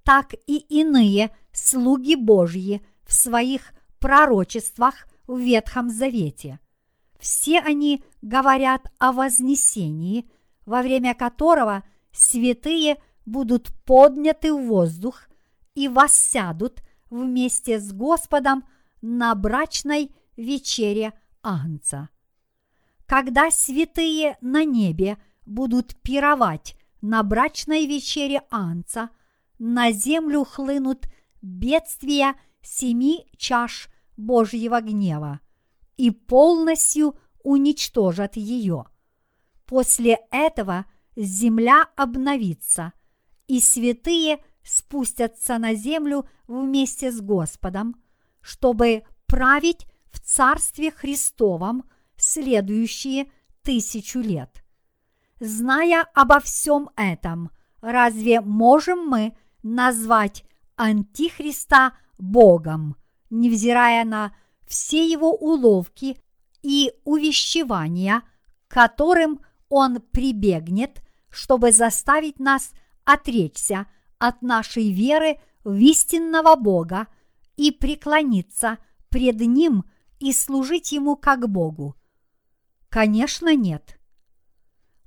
[0.09, 6.59] так и иные слуги Божьи в своих пророчествах в Ветхом Завете.
[7.19, 10.27] Все они говорят о вознесении,
[10.65, 12.97] во время которого святые
[13.27, 15.29] будут подняты в воздух
[15.75, 16.81] и воссядут
[17.11, 18.63] вместе с Господом
[19.03, 22.09] на брачной вечере Агнца.
[23.05, 29.11] Когда святые на небе будут пировать на брачной вечере Анца,
[29.59, 31.07] на землю хлынут
[31.41, 35.39] бедствия семи чаш Божьего гнева
[35.97, 38.85] и полностью уничтожат ее.
[39.65, 40.85] После этого
[41.15, 42.93] земля обновится,
[43.47, 48.01] и святые спустятся на землю вместе с Господом,
[48.41, 53.31] чтобы править в Царстве Христовом следующие
[53.61, 54.63] тысячу лет.
[55.39, 57.51] Зная обо всем этом,
[57.81, 59.35] разве можем мы
[59.75, 60.43] назвать
[60.75, 62.95] Антихриста Богом,
[63.29, 64.35] невзирая на
[64.67, 66.21] все его уловки
[66.61, 68.23] и увещевания,
[68.67, 72.71] которым он прибегнет, чтобы заставить нас
[73.03, 77.07] отречься от нашей веры в истинного Бога
[77.55, 78.77] и преклониться
[79.09, 79.85] пред Ним
[80.19, 81.95] и служить Ему как Богу?
[82.89, 83.99] Конечно, нет.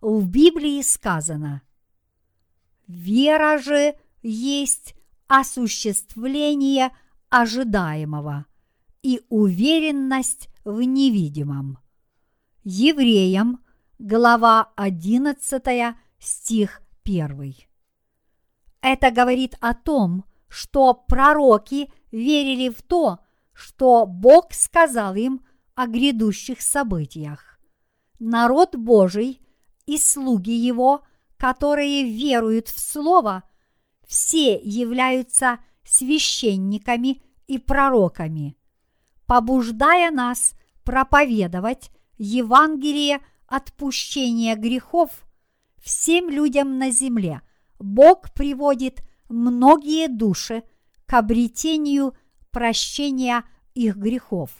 [0.00, 1.62] В Библии сказано,
[2.86, 4.94] «Вера же есть
[5.28, 6.90] осуществление
[7.28, 8.46] ожидаемого
[9.02, 11.78] и уверенность в невидимом».
[12.64, 13.64] Евреям,
[13.98, 17.54] глава 11, стих 1.
[18.80, 23.18] Это говорит о том, что пророки верили в то,
[23.52, 25.44] что Бог сказал им
[25.74, 27.58] о грядущих событиях.
[28.18, 29.40] Народ Божий
[29.86, 31.02] и слуги Его,
[31.36, 33.42] которые веруют в Слово,
[34.12, 38.56] все являются священниками и пророками,
[39.26, 40.54] побуждая нас
[40.84, 45.10] проповедовать Евангелие отпущения грехов
[45.78, 47.42] всем людям на земле–
[47.82, 50.62] Бог приводит многие души
[51.06, 52.14] к обретению
[52.50, 53.44] прощения
[53.74, 54.50] их грехов.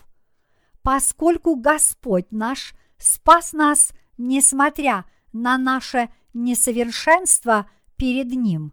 [0.83, 8.73] Поскольку Господь наш спас нас, несмотря на наше несовершенство перед Ним.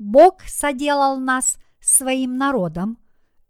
[0.00, 2.96] Бог соделал нас своим народом,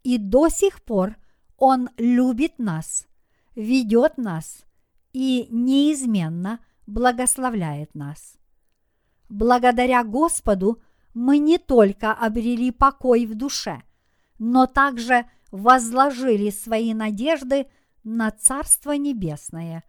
[0.03, 1.17] и до сих пор
[1.57, 3.07] Он любит нас,
[3.55, 4.65] ведет нас
[5.13, 8.37] и неизменно благословляет нас.
[9.29, 10.83] Благодаря Господу
[11.15, 13.83] мы не только обрели покой в душе,
[14.41, 17.69] но также возложили свои надежды
[18.03, 19.85] на Царство Небесное,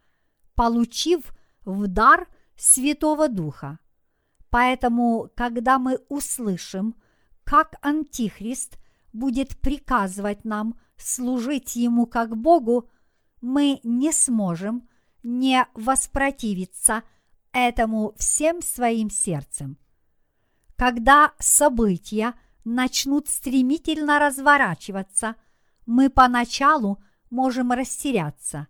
[0.53, 1.35] получив
[1.65, 3.79] в дар Святого Духа.
[4.51, 6.95] Поэтому, когда мы услышим,
[7.43, 8.77] как Антихрист
[9.11, 12.87] будет приказывать нам служить Ему как Богу,
[13.41, 14.87] мы не сможем
[15.23, 17.01] не воспротивиться–
[17.53, 19.77] этому всем своим сердцем.
[20.75, 22.33] Когда события
[22.63, 25.35] начнут стремительно разворачиваться,
[25.85, 28.67] мы поначалу можем растеряться.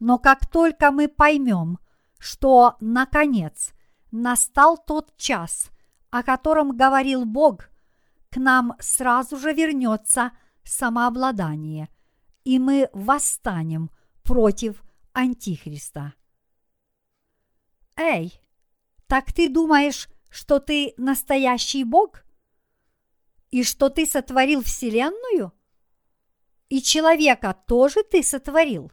[0.00, 1.78] Но как только мы поймем,
[2.18, 3.72] что, наконец,
[4.10, 5.70] настал тот час,
[6.10, 7.68] о котором говорил Бог,
[8.30, 10.32] к нам сразу же вернется
[10.64, 11.88] самообладание,
[12.44, 13.90] и мы восстанем
[14.22, 14.82] против
[15.12, 16.14] Антихриста.
[17.96, 18.40] Эй,
[19.06, 22.24] так ты думаешь, что ты настоящий Бог?
[23.50, 25.52] И что ты сотворил Вселенную?
[26.68, 28.90] И человека тоже ты сотворил?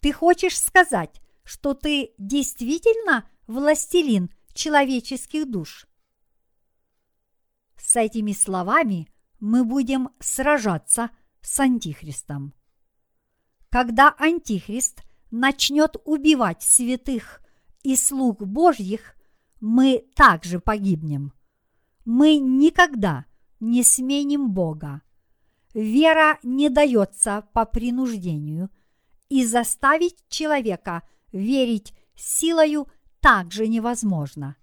[0.00, 5.88] Ты хочешь сказать, что ты действительно властелин человеческих душ?
[7.76, 9.08] С этими словами
[9.40, 12.54] мы будем сражаться с Антихристом.
[13.70, 17.40] Когда Антихрист начнет убивать святых
[17.82, 19.16] и слуг Божьих,
[19.60, 21.32] мы также погибнем.
[22.04, 23.26] Мы никогда
[23.60, 25.02] не сменим Бога.
[25.74, 28.70] Вера не дается по принуждению,
[29.28, 32.88] и заставить человека верить силою
[33.20, 34.56] также невозможно.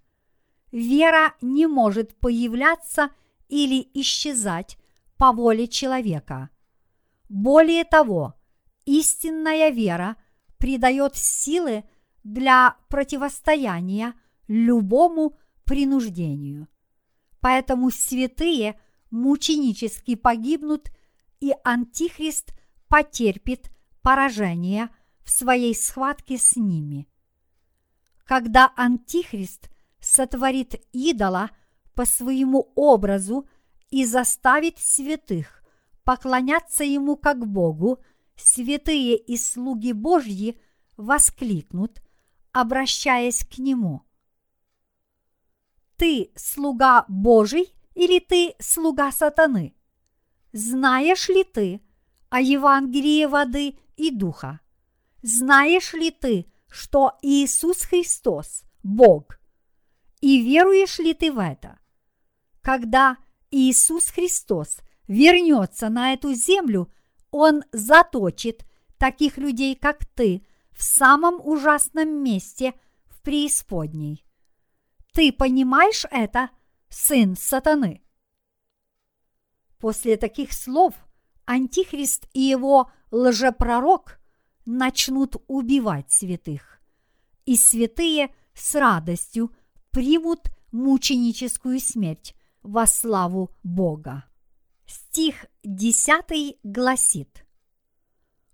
[0.72, 3.10] Вера не может появляться
[3.48, 4.78] или исчезать
[5.16, 6.50] по воле человека.
[7.28, 8.34] Более того,
[8.84, 10.16] истинная вера
[10.58, 11.84] придает силы
[12.24, 14.14] для противостояния
[14.48, 16.68] любому принуждению.
[17.40, 18.80] Поэтому святые
[19.10, 20.90] мученически погибнут,
[21.40, 22.52] и Антихрист
[22.88, 23.70] потерпит
[24.02, 24.88] поражение
[25.24, 27.08] в своей схватке с ними.
[28.26, 29.70] Когда Антихрист
[30.00, 31.50] сотворит идола
[31.94, 33.48] по своему образу
[33.90, 35.62] и заставит святых
[36.04, 38.02] поклоняться ему как Богу,
[38.34, 40.60] святые и слуги Божьи
[40.96, 42.02] воскликнут,
[42.52, 44.02] обращаясь к нему.
[45.96, 49.76] Ты слуга Божий или ты слуга сатаны?
[50.52, 51.80] Знаешь ли ты
[52.28, 54.60] о Евангелии воды и духа?
[55.22, 56.46] Знаешь ли ты,
[56.76, 59.40] что Иисус Христос– Бог?
[60.20, 61.78] И веруешь ли ты в это?
[62.60, 63.16] Когда
[63.50, 66.92] Иисус Христос вернется на эту землю,
[67.30, 68.64] Он заточит
[68.98, 72.74] таких людей, как ты, в самом ужасном месте
[73.26, 74.24] преисподней.
[75.12, 76.50] Ты понимаешь это,
[76.88, 78.02] сын сатаны?
[79.78, 80.94] После таких слов
[81.46, 84.20] Антихрист и его лжепророк
[84.66, 86.80] начнут убивать святых,
[87.44, 89.52] и святые с радостью
[89.90, 94.24] примут мученическую смерть во славу Бога.
[94.86, 97.46] Стих 10 гласит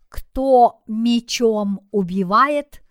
[0.08, 2.82] «Кто мечом убивает,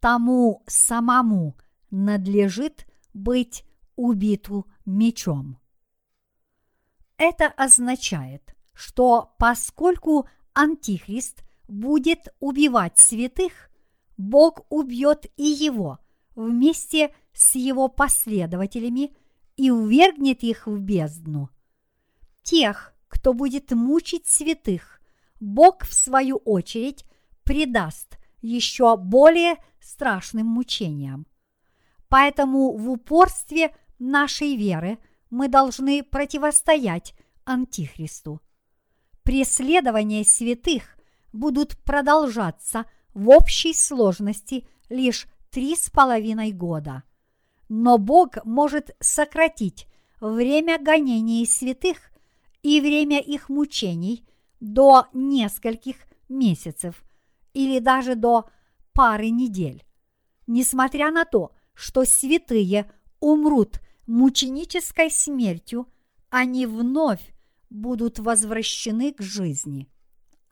[0.00, 1.56] тому самому
[1.90, 3.64] надлежит быть
[3.96, 5.58] убиту мечом».
[7.18, 13.70] Это означает, что поскольку Антихрист будет убивать святых,
[14.16, 15.98] Бог убьет и его
[16.34, 19.16] вместе с его последователями
[19.56, 21.50] и увергнет их в бездну.
[22.42, 25.00] Тех, кто будет мучить святых,
[25.40, 27.04] Бог в свою очередь
[27.44, 31.26] предаст еще более страшным мучениям.
[32.08, 34.98] Поэтому в упорстве нашей веры
[35.30, 37.14] мы должны противостоять
[37.44, 38.40] Антихристу.
[39.22, 40.96] Преследования святых
[41.32, 47.02] будут продолжаться в общей сложности лишь три с половиной года.
[47.68, 49.86] Но Бог может сократить
[50.20, 52.10] время гонений святых
[52.62, 54.26] и время их мучений
[54.60, 55.96] до нескольких
[56.28, 57.02] месяцев
[57.54, 58.48] или даже до
[58.92, 59.84] пары недель.
[60.46, 65.88] Несмотря на то, что святые умрут мученической смертью,
[66.30, 67.32] они вновь
[67.70, 69.88] будут возвращены к жизни.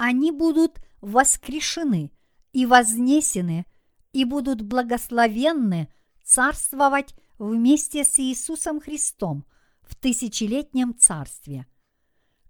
[0.03, 2.11] Они будут воскрешены
[2.53, 3.67] и вознесены
[4.13, 5.93] и будут благословенны
[6.25, 9.45] царствовать вместе с Иисусом Христом
[9.83, 11.67] в тысячелетнем царстве.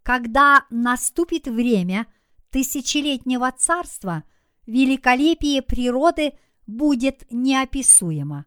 [0.05, 2.07] Когда наступит время
[2.51, 4.23] тысячелетнего царства,
[4.67, 6.35] великолепие природы
[6.69, 8.47] будет неописуемо,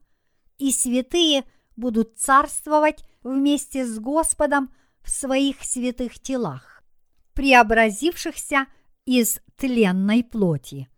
[0.58, 1.44] и святые
[1.76, 6.86] будут царствовать вместе с Господом в своих святых телах,
[7.34, 8.68] преобразившихся
[9.06, 10.90] из тленной плоти.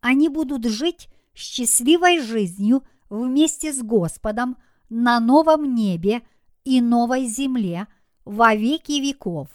[0.00, 4.56] Они будут жить счастливой жизнью вместе с Господом
[4.88, 6.22] на новом небе
[6.64, 7.86] и новой земле
[8.24, 9.48] во веки веков.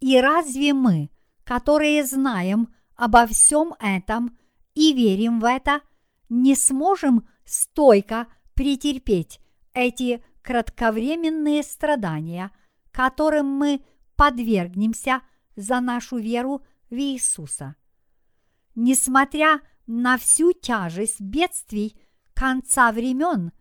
[0.00, 1.10] И разве мы,
[1.44, 4.36] которые знаем обо всем этом
[4.74, 5.80] и верим в это,
[6.28, 9.40] не сможем стойко претерпеть
[9.72, 12.50] эти кратковременные страдания,
[12.92, 13.84] которым мы
[14.16, 15.22] подвергнемся
[15.56, 16.62] за нашу веру
[16.94, 17.76] в Иисуса.
[18.74, 22.00] Несмотря на всю тяжесть бедствий
[22.32, 23.52] конца времен,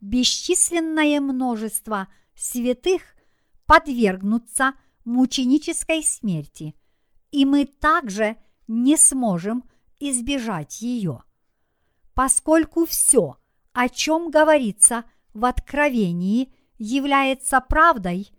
[0.00, 3.02] бесчисленное множество святых
[3.66, 4.74] подвергнутся
[5.04, 6.74] мученической смерти,
[7.30, 9.64] и мы также не сможем
[10.00, 11.22] избежать ее.
[12.14, 13.36] Поскольку все,
[13.72, 18.30] о чем говорится в Откровении, является правдой,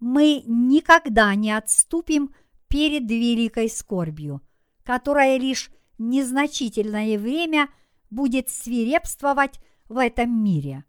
[0.00, 2.34] мы никогда не отступим
[2.68, 4.42] перед великой скорбью,
[4.84, 7.68] которая лишь незначительное время
[8.10, 10.84] будет свирепствовать в этом мире.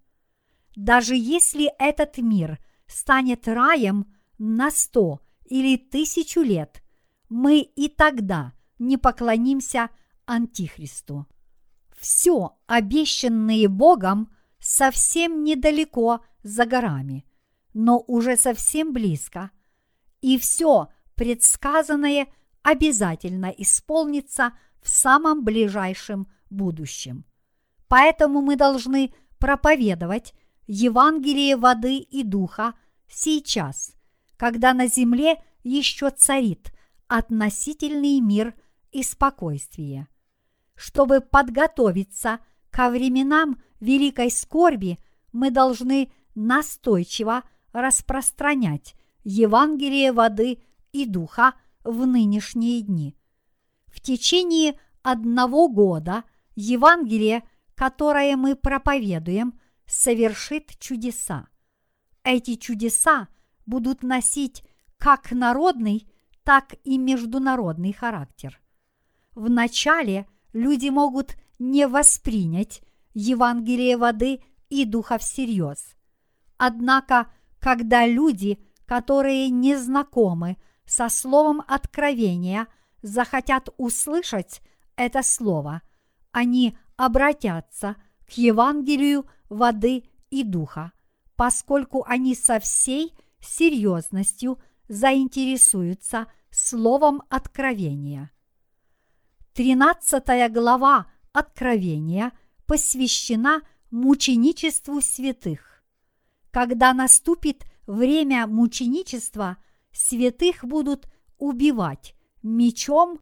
[0.76, 6.84] Даже если этот мир станет раем на сто или тысячу лет,
[7.30, 9.90] мы и тогда не поклонимся
[10.26, 11.26] Антихристу.
[11.98, 17.26] Все обещанное Богом совсем недалеко за горами,
[17.74, 19.52] но уже совсем близко,
[20.22, 22.28] и все предсказанное
[22.62, 27.26] обязательно исполнится в самом ближайшем будущем.
[27.90, 30.34] Поэтому мы должны проповедовать
[30.68, 32.76] Евангелие воды и духа
[33.10, 33.94] сейчас,
[34.38, 36.72] когда на земле еще царит
[37.08, 38.54] относительный мир
[38.92, 40.08] и спокойствие.
[40.76, 42.40] Чтобы подготовиться
[42.70, 45.00] ко временам великой скорби,
[45.32, 50.62] мы должны настойчиво распространять Евангелие воды
[50.92, 53.16] и духа в нынешние дни.
[53.88, 56.24] В течение одного года
[56.56, 57.44] Евангелие,
[57.76, 61.48] которое мы проповедуем, совершит чудеса.
[62.24, 63.30] Эти чудеса
[63.66, 64.64] будут носить
[64.98, 66.08] как народный,
[66.44, 68.60] так и международный характер.
[69.34, 72.82] Вначале люди могут не воспринять
[73.14, 75.96] Евангелие воды и духа всерьез.
[76.58, 80.58] Однако, когда люди, которые не знакомы
[80.88, 82.68] со словом откровения,
[83.04, 84.62] захотят услышать
[84.96, 85.84] это слово,
[86.32, 87.96] они обратятся
[88.28, 90.92] к Евангелию воды и духа,
[91.36, 98.32] поскольку они со всей серьезностью заинтересуются словом откровения.
[99.54, 102.32] Тринадцатая глава Откровения
[102.66, 103.62] посвящена
[103.92, 105.84] мученичеству святых.
[106.52, 109.58] Когда наступит время мученичества,
[109.98, 113.20] святых будут убивать мечом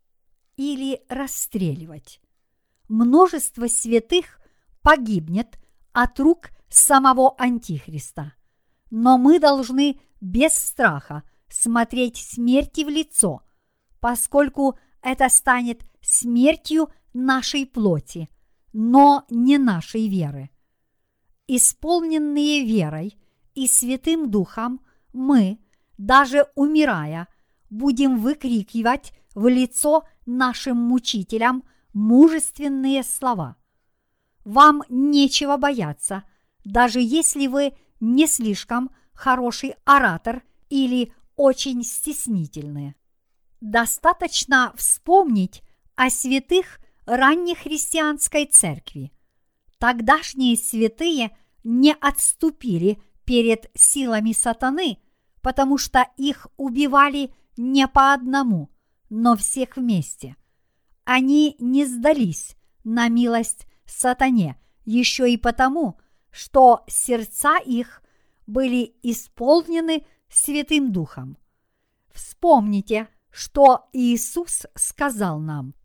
[0.57, 2.21] или расстреливать.
[2.89, 4.39] Множество святых
[4.81, 5.57] погибнет
[5.93, 8.33] от рук самого Антихриста.
[8.91, 13.41] Но мы должны без страха смотреть смерти в лицо,
[13.99, 18.29] поскольку это станет смертью нашей плоти,
[18.73, 20.49] но не нашей веры.
[21.47, 23.17] Исполненные верой
[23.53, 24.81] и Святым Духом,
[25.13, 25.59] мы,
[25.97, 27.27] даже умирая,
[27.69, 33.55] будем выкрикивать в лицо нашим мучителям мужественные слова.
[34.43, 36.23] Вам нечего бояться,
[36.63, 42.95] даже если вы не слишком хороший оратор или очень стеснительные.
[43.61, 45.63] Достаточно вспомнить
[45.95, 49.11] о святых раннехристианской церкви.
[49.79, 54.99] Тогдашние святые не отступили перед силами сатаны,
[55.45, 58.71] потому что их убивали не по одному,
[59.11, 60.37] но всех вместе.
[61.03, 65.99] Они не сдались на милость сатане еще и потому,
[66.31, 68.01] что сердца их
[68.47, 71.37] были исполнены Святым Духом.
[72.11, 75.75] Вспомните, что Иисус сказал нам.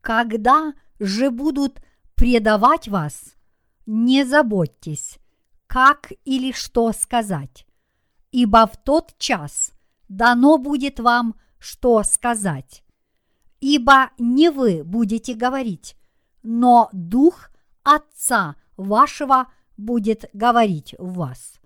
[0.00, 1.82] Когда же будут
[2.14, 3.34] предавать вас,
[3.84, 5.18] не заботьтесь,
[5.66, 7.66] как или что сказать,
[8.32, 9.72] ибо в тот час
[10.08, 12.82] дано будет вам, что сказать.
[13.60, 15.96] Ибо не вы будете говорить,
[16.42, 17.50] но Дух
[17.84, 21.60] Отца вашего будет говорить в вас.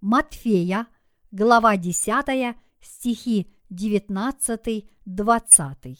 [0.00, 0.88] Матфея,
[1.30, 5.96] глава 10, стихи 19-20.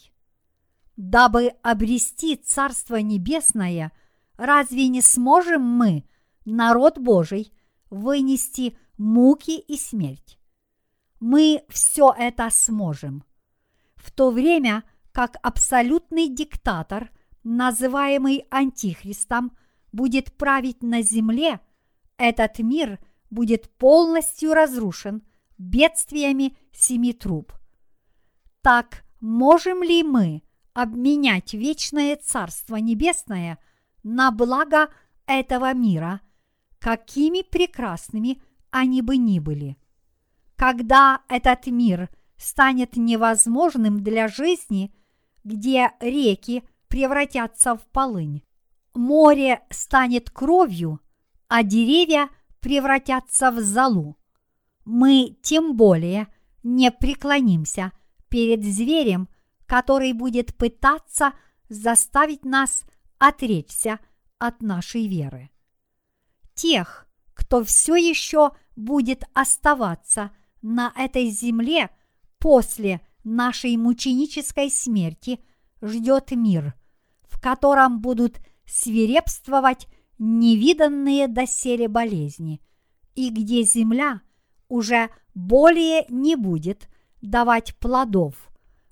[0.97, 3.93] Дабы обрести Царство Небесное,
[4.37, 6.03] разве не сможем мы,
[6.45, 7.53] народ Божий,
[7.89, 10.39] вынести муки и смерть?
[11.19, 13.23] Мы все это сможем.
[13.95, 17.11] В то время, как абсолютный диктатор,
[17.43, 19.57] называемый Антихристом,
[19.91, 21.59] будет править на земле,
[22.17, 22.99] этот мир
[23.29, 25.23] будет полностью разрушен
[25.57, 27.53] бедствиями семи труб.
[28.61, 30.43] Так можем ли мы
[30.73, 33.57] обменять вечное Царство Небесное
[34.03, 34.89] на благо
[35.25, 36.21] этого мира,
[36.79, 38.41] какими прекрасными
[38.71, 39.77] они бы ни были?
[40.55, 44.93] Когда этот мир станет невозможным для жизни,
[45.43, 48.43] где реки превратятся в полынь,
[48.93, 50.99] море станет кровью,
[51.47, 54.17] а деревья превратятся в золу.
[54.85, 56.27] Мы тем более
[56.63, 57.91] не преклонимся
[58.29, 59.29] перед зверем,
[59.65, 61.33] который будет пытаться
[61.69, 62.83] заставить нас
[63.17, 63.99] отречься
[64.39, 65.49] от нашей веры.
[66.53, 71.89] Тех, кто все еще будет оставаться на этой земле
[72.39, 75.39] после нашей мученической смерти,
[75.81, 76.73] ждет мир,
[77.23, 82.61] в котором будут свирепствовать невиданные доселе болезни,
[83.15, 84.21] и где земля
[84.67, 86.87] уже более не будет
[87.21, 88.35] давать плодов,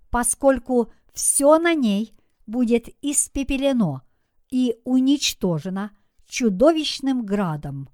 [0.10, 2.14] поскольку все на ней
[2.46, 4.02] будет испепелено
[4.50, 5.92] и уничтожено
[6.28, 7.90] чудовищным градом.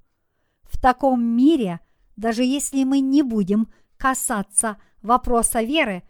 [0.65, 1.79] В таком мире,
[2.15, 6.03] даже если мы не будем касаться вопроса веры,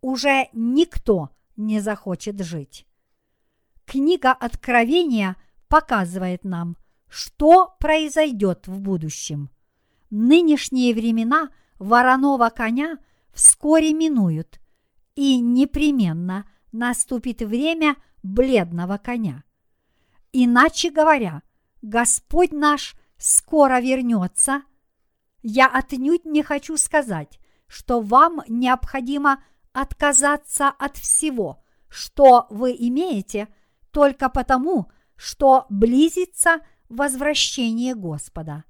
[0.00, 2.86] уже никто не захочет жить.
[3.84, 5.36] Книга Откровения
[5.68, 6.76] показывает нам,
[7.08, 9.50] что произойдет в будущем.
[10.10, 12.98] Нынешние времена вороного коня
[13.32, 14.60] вскоре минуют,
[15.14, 19.44] и непременно наступит время бледного коня.
[20.32, 21.42] Иначе говоря,
[21.82, 24.62] Господь наш скоро вернется.
[25.42, 29.42] Я отнюдь не хочу сказать, что вам необходимо
[29.72, 33.48] отказаться от всего, что вы имеете–
[33.92, 38.64] только потому, что близится возвращение Господа.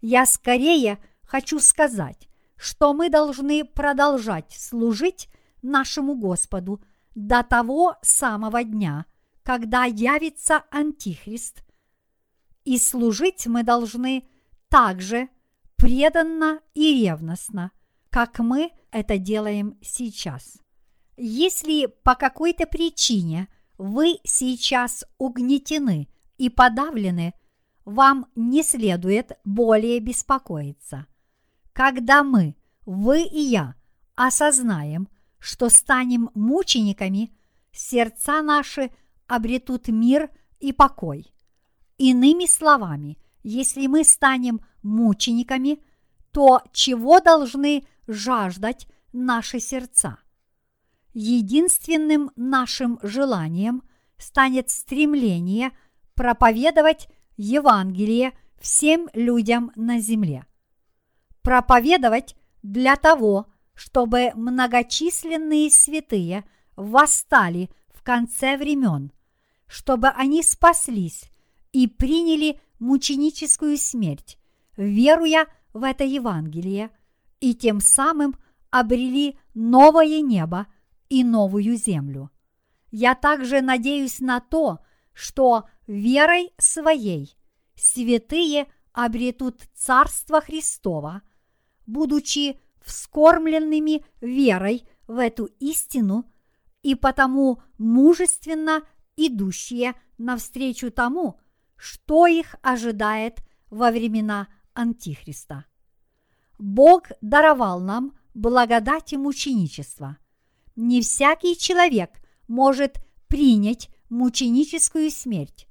[0.00, 5.28] Я скорее хочу сказать, что мы должны продолжать служить
[5.62, 6.82] нашему Господу
[7.14, 9.06] до того самого дня,
[9.42, 11.63] когда явится Антихрист.
[12.64, 14.26] И служить мы должны
[14.68, 15.28] также
[15.76, 17.70] преданно и ревностно,
[18.10, 20.58] как мы это делаем сейчас.
[21.16, 26.08] Если по какой-то причине вы сейчас угнетены
[26.38, 27.34] и подавлены,
[27.84, 31.06] вам не следует более беспокоиться.
[31.72, 32.56] Когда мы,
[32.86, 33.74] вы и я,
[34.14, 35.08] осознаем,
[35.38, 37.36] что станем мучениками,
[37.72, 38.90] сердца наши
[39.26, 41.33] обретут мир и покой.
[41.98, 45.80] Иными словами, если мы станем мучениками,
[46.32, 50.18] то чего должны жаждать наши сердца?
[51.12, 53.84] Единственным нашим желанием
[54.18, 55.70] станет стремление
[56.14, 60.46] проповедовать Евангелие всем людям на земле.
[61.42, 69.12] Проповедовать для того, чтобы многочисленные святые восстали в конце времен,
[69.66, 71.30] чтобы они спаслись
[71.74, 74.38] и приняли мученическую смерть,
[74.76, 76.90] веруя в это Евангелие,
[77.40, 78.36] и тем самым
[78.70, 80.68] обрели новое небо
[81.08, 82.30] и новую землю.
[82.92, 84.78] Я также надеюсь на то,
[85.12, 87.36] что верой своей
[87.74, 91.22] святые обретут Царство Христово,
[91.86, 96.30] будучи вскормленными верой в эту истину
[96.82, 98.84] и потому мужественно
[99.16, 101.40] идущие навстречу тому,
[101.84, 105.66] что их ожидает во времена Антихриста.
[106.58, 110.16] Бог даровал нам благодать и мученичество.
[110.76, 112.10] Не всякий человек
[112.48, 115.68] может принять мученическую смерть,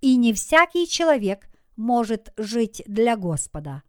[0.00, 3.82] и не всякий человек может жить для Господа.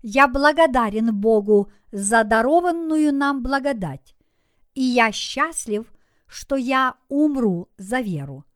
[0.00, 4.16] Я благодарен Богу за дарованную нам благодать,
[4.72, 5.92] и я счастлив,
[6.26, 8.46] что я умру за веру.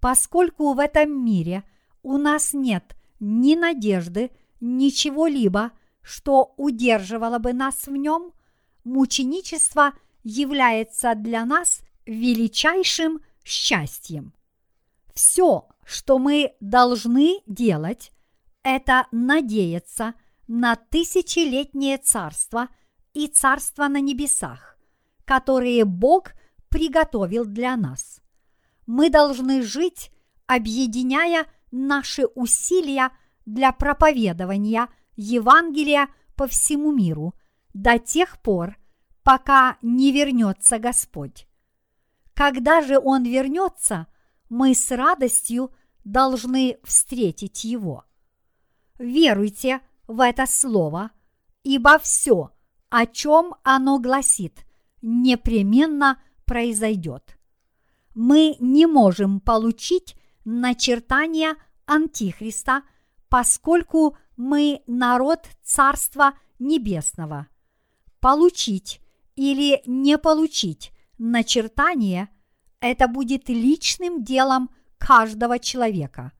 [0.00, 1.64] Поскольку в этом мире
[2.02, 4.30] у нас нет ни надежды,
[4.60, 5.72] ничего-либо,
[6.02, 8.32] что удерживало бы нас в нем,
[8.84, 9.92] мученичество
[10.22, 14.32] является для нас величайшим счастьем.
[15.14, 18.12] Все, что мы должны делать,
[18.62, 20.14] это надеяться
[20.46, 22.68] на тысячелетнее царство
[23.14, 24.78] и царство на небесах,
[25.24, 26.32] которые Бог
[26.68, 28.20] приготовил для нас.
[28.86, 30.10] Мы должны жить,
[30.46, 33.10] объединяя наши усилия
[33.46, 37.34] для проповедования Евангелия по всему миру
[37.74, 38.76] до тех пор,
[39.22, 41.46] пока не вернется Господь.
[42.34, 44.06] Когда же Он вернется,
[44.48, 45.72] мы с радостью
[46.04, 48.04] должны встретить Его.
[48.98, 51.10] Веруйте в это слово,
[51.62, 52.50] ибо все,
[52.88, 54.64] о чем оно гласит,
[55.02, 57.38] непременно произойдет.
[58.14, 60.16] Мы не можем получить
[60.48, 62.82] начертания Антихриста,
[63.28, 67.48] поскольку мы народ Царства Небесного.
[68.20, 69.00] Получить
[69.36, 72.30] или не получить начертание–
[72.80, 76.32] это будет личным делом каждого человека.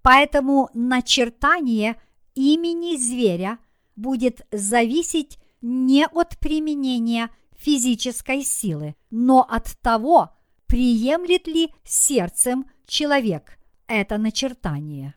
[0.00, 2.00] Поэтому начертание
[2.34, 3.58] имени зверя
[3.96, 10.30] будет зависеть не от применения физической силы, но от того,
[10.66, 15.14] приемлет ли сердцем человек это начертание.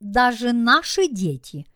[0.00, 1.66] Даже наши дети,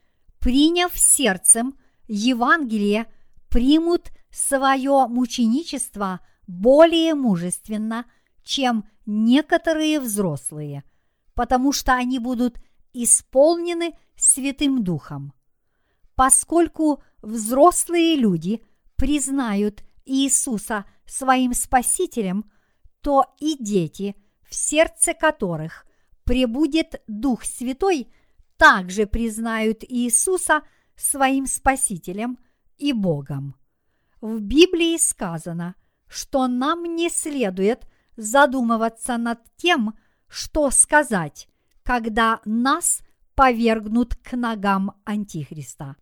[0.41, 3.07] приняв сердцем Евангелие,
[3.51, 8.07] примут свое мученичество более мужественно,
[8.43, 10.85] чем некоторые взрослые,
[11.35, 12.59] потому что они будут
[12.93, 15.32] исполнены Святым Духом.
[16.14, 18.62] Поскольку взрослые люди
[18.97, 22.51] признают Иисуса своим Спасителем,
[23.01, 24.16] то и дети,
[24.55, 25.85] в сердце которых
[26.23, 28.15] пребудет Дух Святой,
[28.57, 30.63] также признают Иисуса
[30.95, 32.39] своим Спасителем
[32.79, 33.57] и Богом.
[34.21, 35.75] В Библии сказано,
[36.07, 39.99] что нам не следует задумываться над тем,
[40.29, 41.49] что сказать,
[41.83, 43.01] когда нас
[43.35, 45.97] повергнут к ногам Антихриста.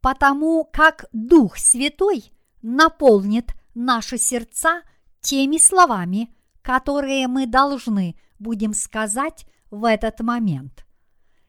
[0.00, 4.82] Потому как Дух Святой наполнит наши сердца
[5.20, 6.34] теми словами,
[6.64, 10.86] которые мы должны будем сказать в этот момент.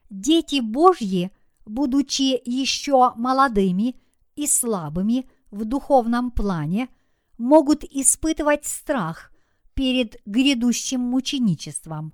[0.10, 1.32] Дети Божьи,
[1.66, 3.96] будучи еще молодыми
[4.36, 6.90] и слабыми в духовном плане,
[7.38, 9.32] могут испытывать страх
[9.74, 12.14] перед грядущим мученичеством.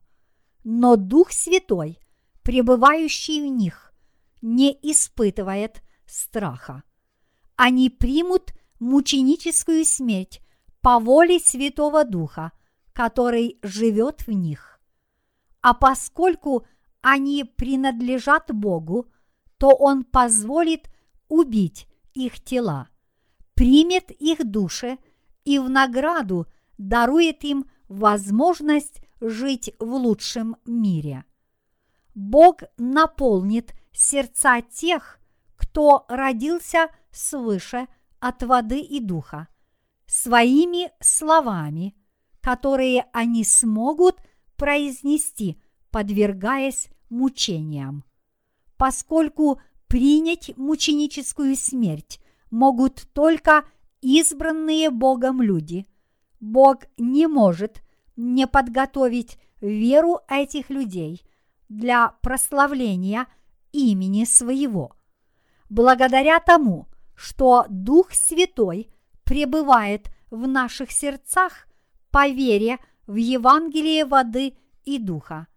[0.63, 1.99] Но Дух Святой,
[2.43, 3.93] пребывающий в них,
[4.43, 6.83] не испытывает страха.
[7.55, 10.39] Они примут мученическую смерть
[10.81, 12.51] по воле Святого Духа,
[12.93, 14.79] который живет в них.
[15.61, 16.65] А поскольку
[17.01, 19.11] они принадлежат Богу,
[19.57, 20.89] то Он позволит
[21.27, 22.89] убить их тела,
[23.53, 24.97] примет их души
[25.45, 31.25] и в награду дарует им возможность жить в лучшем мире.
[32.15, 35.19] Бог наполнит сердца тех,
[35.55, 37.87] кто родился свыше–
[38.21, 39.47] от воды и духа,
[40.05, 41.95] своими словами,
[42.41, 44.17] которые они смогут
[44.57, 45.61] произнести,
[45.91, 48.03] подвергаясь мучениям.
[48.77, 52.19] Поскольку принять мученическую смерть
[52.49, 53.65] могут только
[54.01, 55.85] избранные Богом люди,
[56.39, 57.83] Бог не может
[58.15, 61.21] не подготовить веру этих людей
[61.69, 63.27] для прославления
[63.71, 64.95] имени своего.
[65.69, 68.91] Благодаря тому, что Дух Святой
[69.23, 71.67] пребывает в наших сердцах
[72.11, 75.47] по вере в Евангелие воды и духа,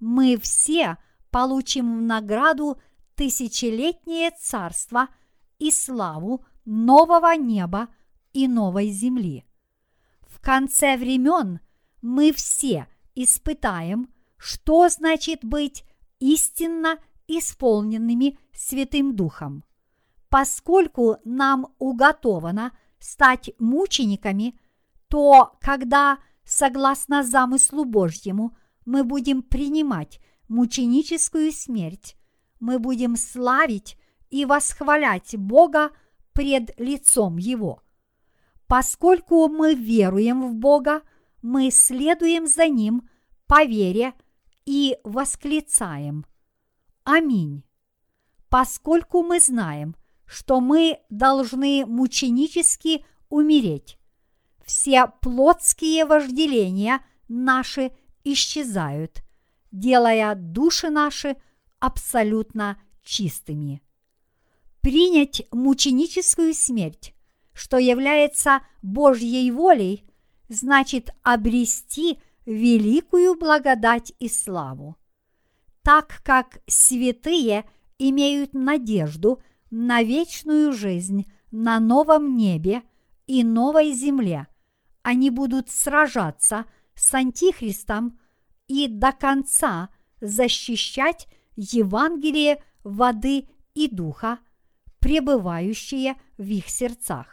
[0.00, 0.98] мы все
[1.30, 2.80] получим в награду
[3.14, 5.08] тысячелетнее царство
[5.58, 7.88] и славу нового неба
[8.32, 9.44] и новой земли.
[10.22, 11.60] В конце времен
[12.00, 15.84] мы все испытаем, что значит быть
[16.18, 16.98] истинно
[17.28, 19.64] исполненными Святым Духом.
[20.28, 24.58] Поскольку нам уготовано стать мучениками,
[25.12, 28.56] то когда, согласно замыслу Божьему,
[28.86, 32.16] мы будем принимать мученическую смерть,
[32.60, 33.98] мы будем славить
[34.30, 35.90] и восхвалять Бога
[36.32, 37.82] пред лицом Его.
[38.66, 41.02] Поскольку мы веруем в Бога,
[41.42, 43.06] мы следуем за Ним
[43.46, 44.14] по вере
[44.64, 46.24] и восклицаем
[47.04, 47.64] Аминь.
[48.48, 49.94] Поскольку мы знаем,
[50.24, 53.98] что мы должны мученически умереть,
[54.64, 57.92] все плотские вожделения наши
[58.24, 59.22] исчезают,
[59.70, 61.36] делая души наши
[61.80, 63.82] абсолютно чистыми.
[64.80, 67.14] Принять мученическую смерть,
[67.52, 70.04] что является Божьей волей,
[70.48, 74.96] значит обрести великую благодать и славу.
[75.82, 77.64] Так как святые
[77.98, 82.82] имеют надежду на вечную жизнь на новом небе
[83.26, 84.46] и новой земле,
[85.02, 88.18] они будут сражаться с Антихристом
[88.68, 89.88] и до конца
[90.20, 94.38] защищать Евангелие воды и духа,
[95.00, 97.26] пребывающие в их сердцах.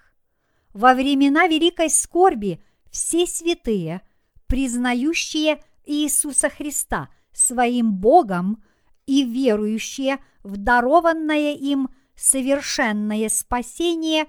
[0.73, 4.01] Во времена великой скорби все святые,
[4.47, 8.63] признающие Иисуса Христа своим Богом
[9.05, 14.25] и верующие в дарованное им совершенное спасение,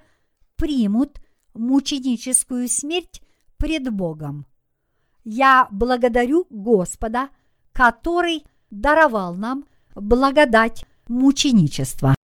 [0.57, 1.21] примут
[1.55, 3.23] мученическую смерть
[3.61, 4.47] пред Богом.
[5.23, 7.29] Я благодарю Господа,
[7.73, 12.15] который даровал нам благодать мученичества.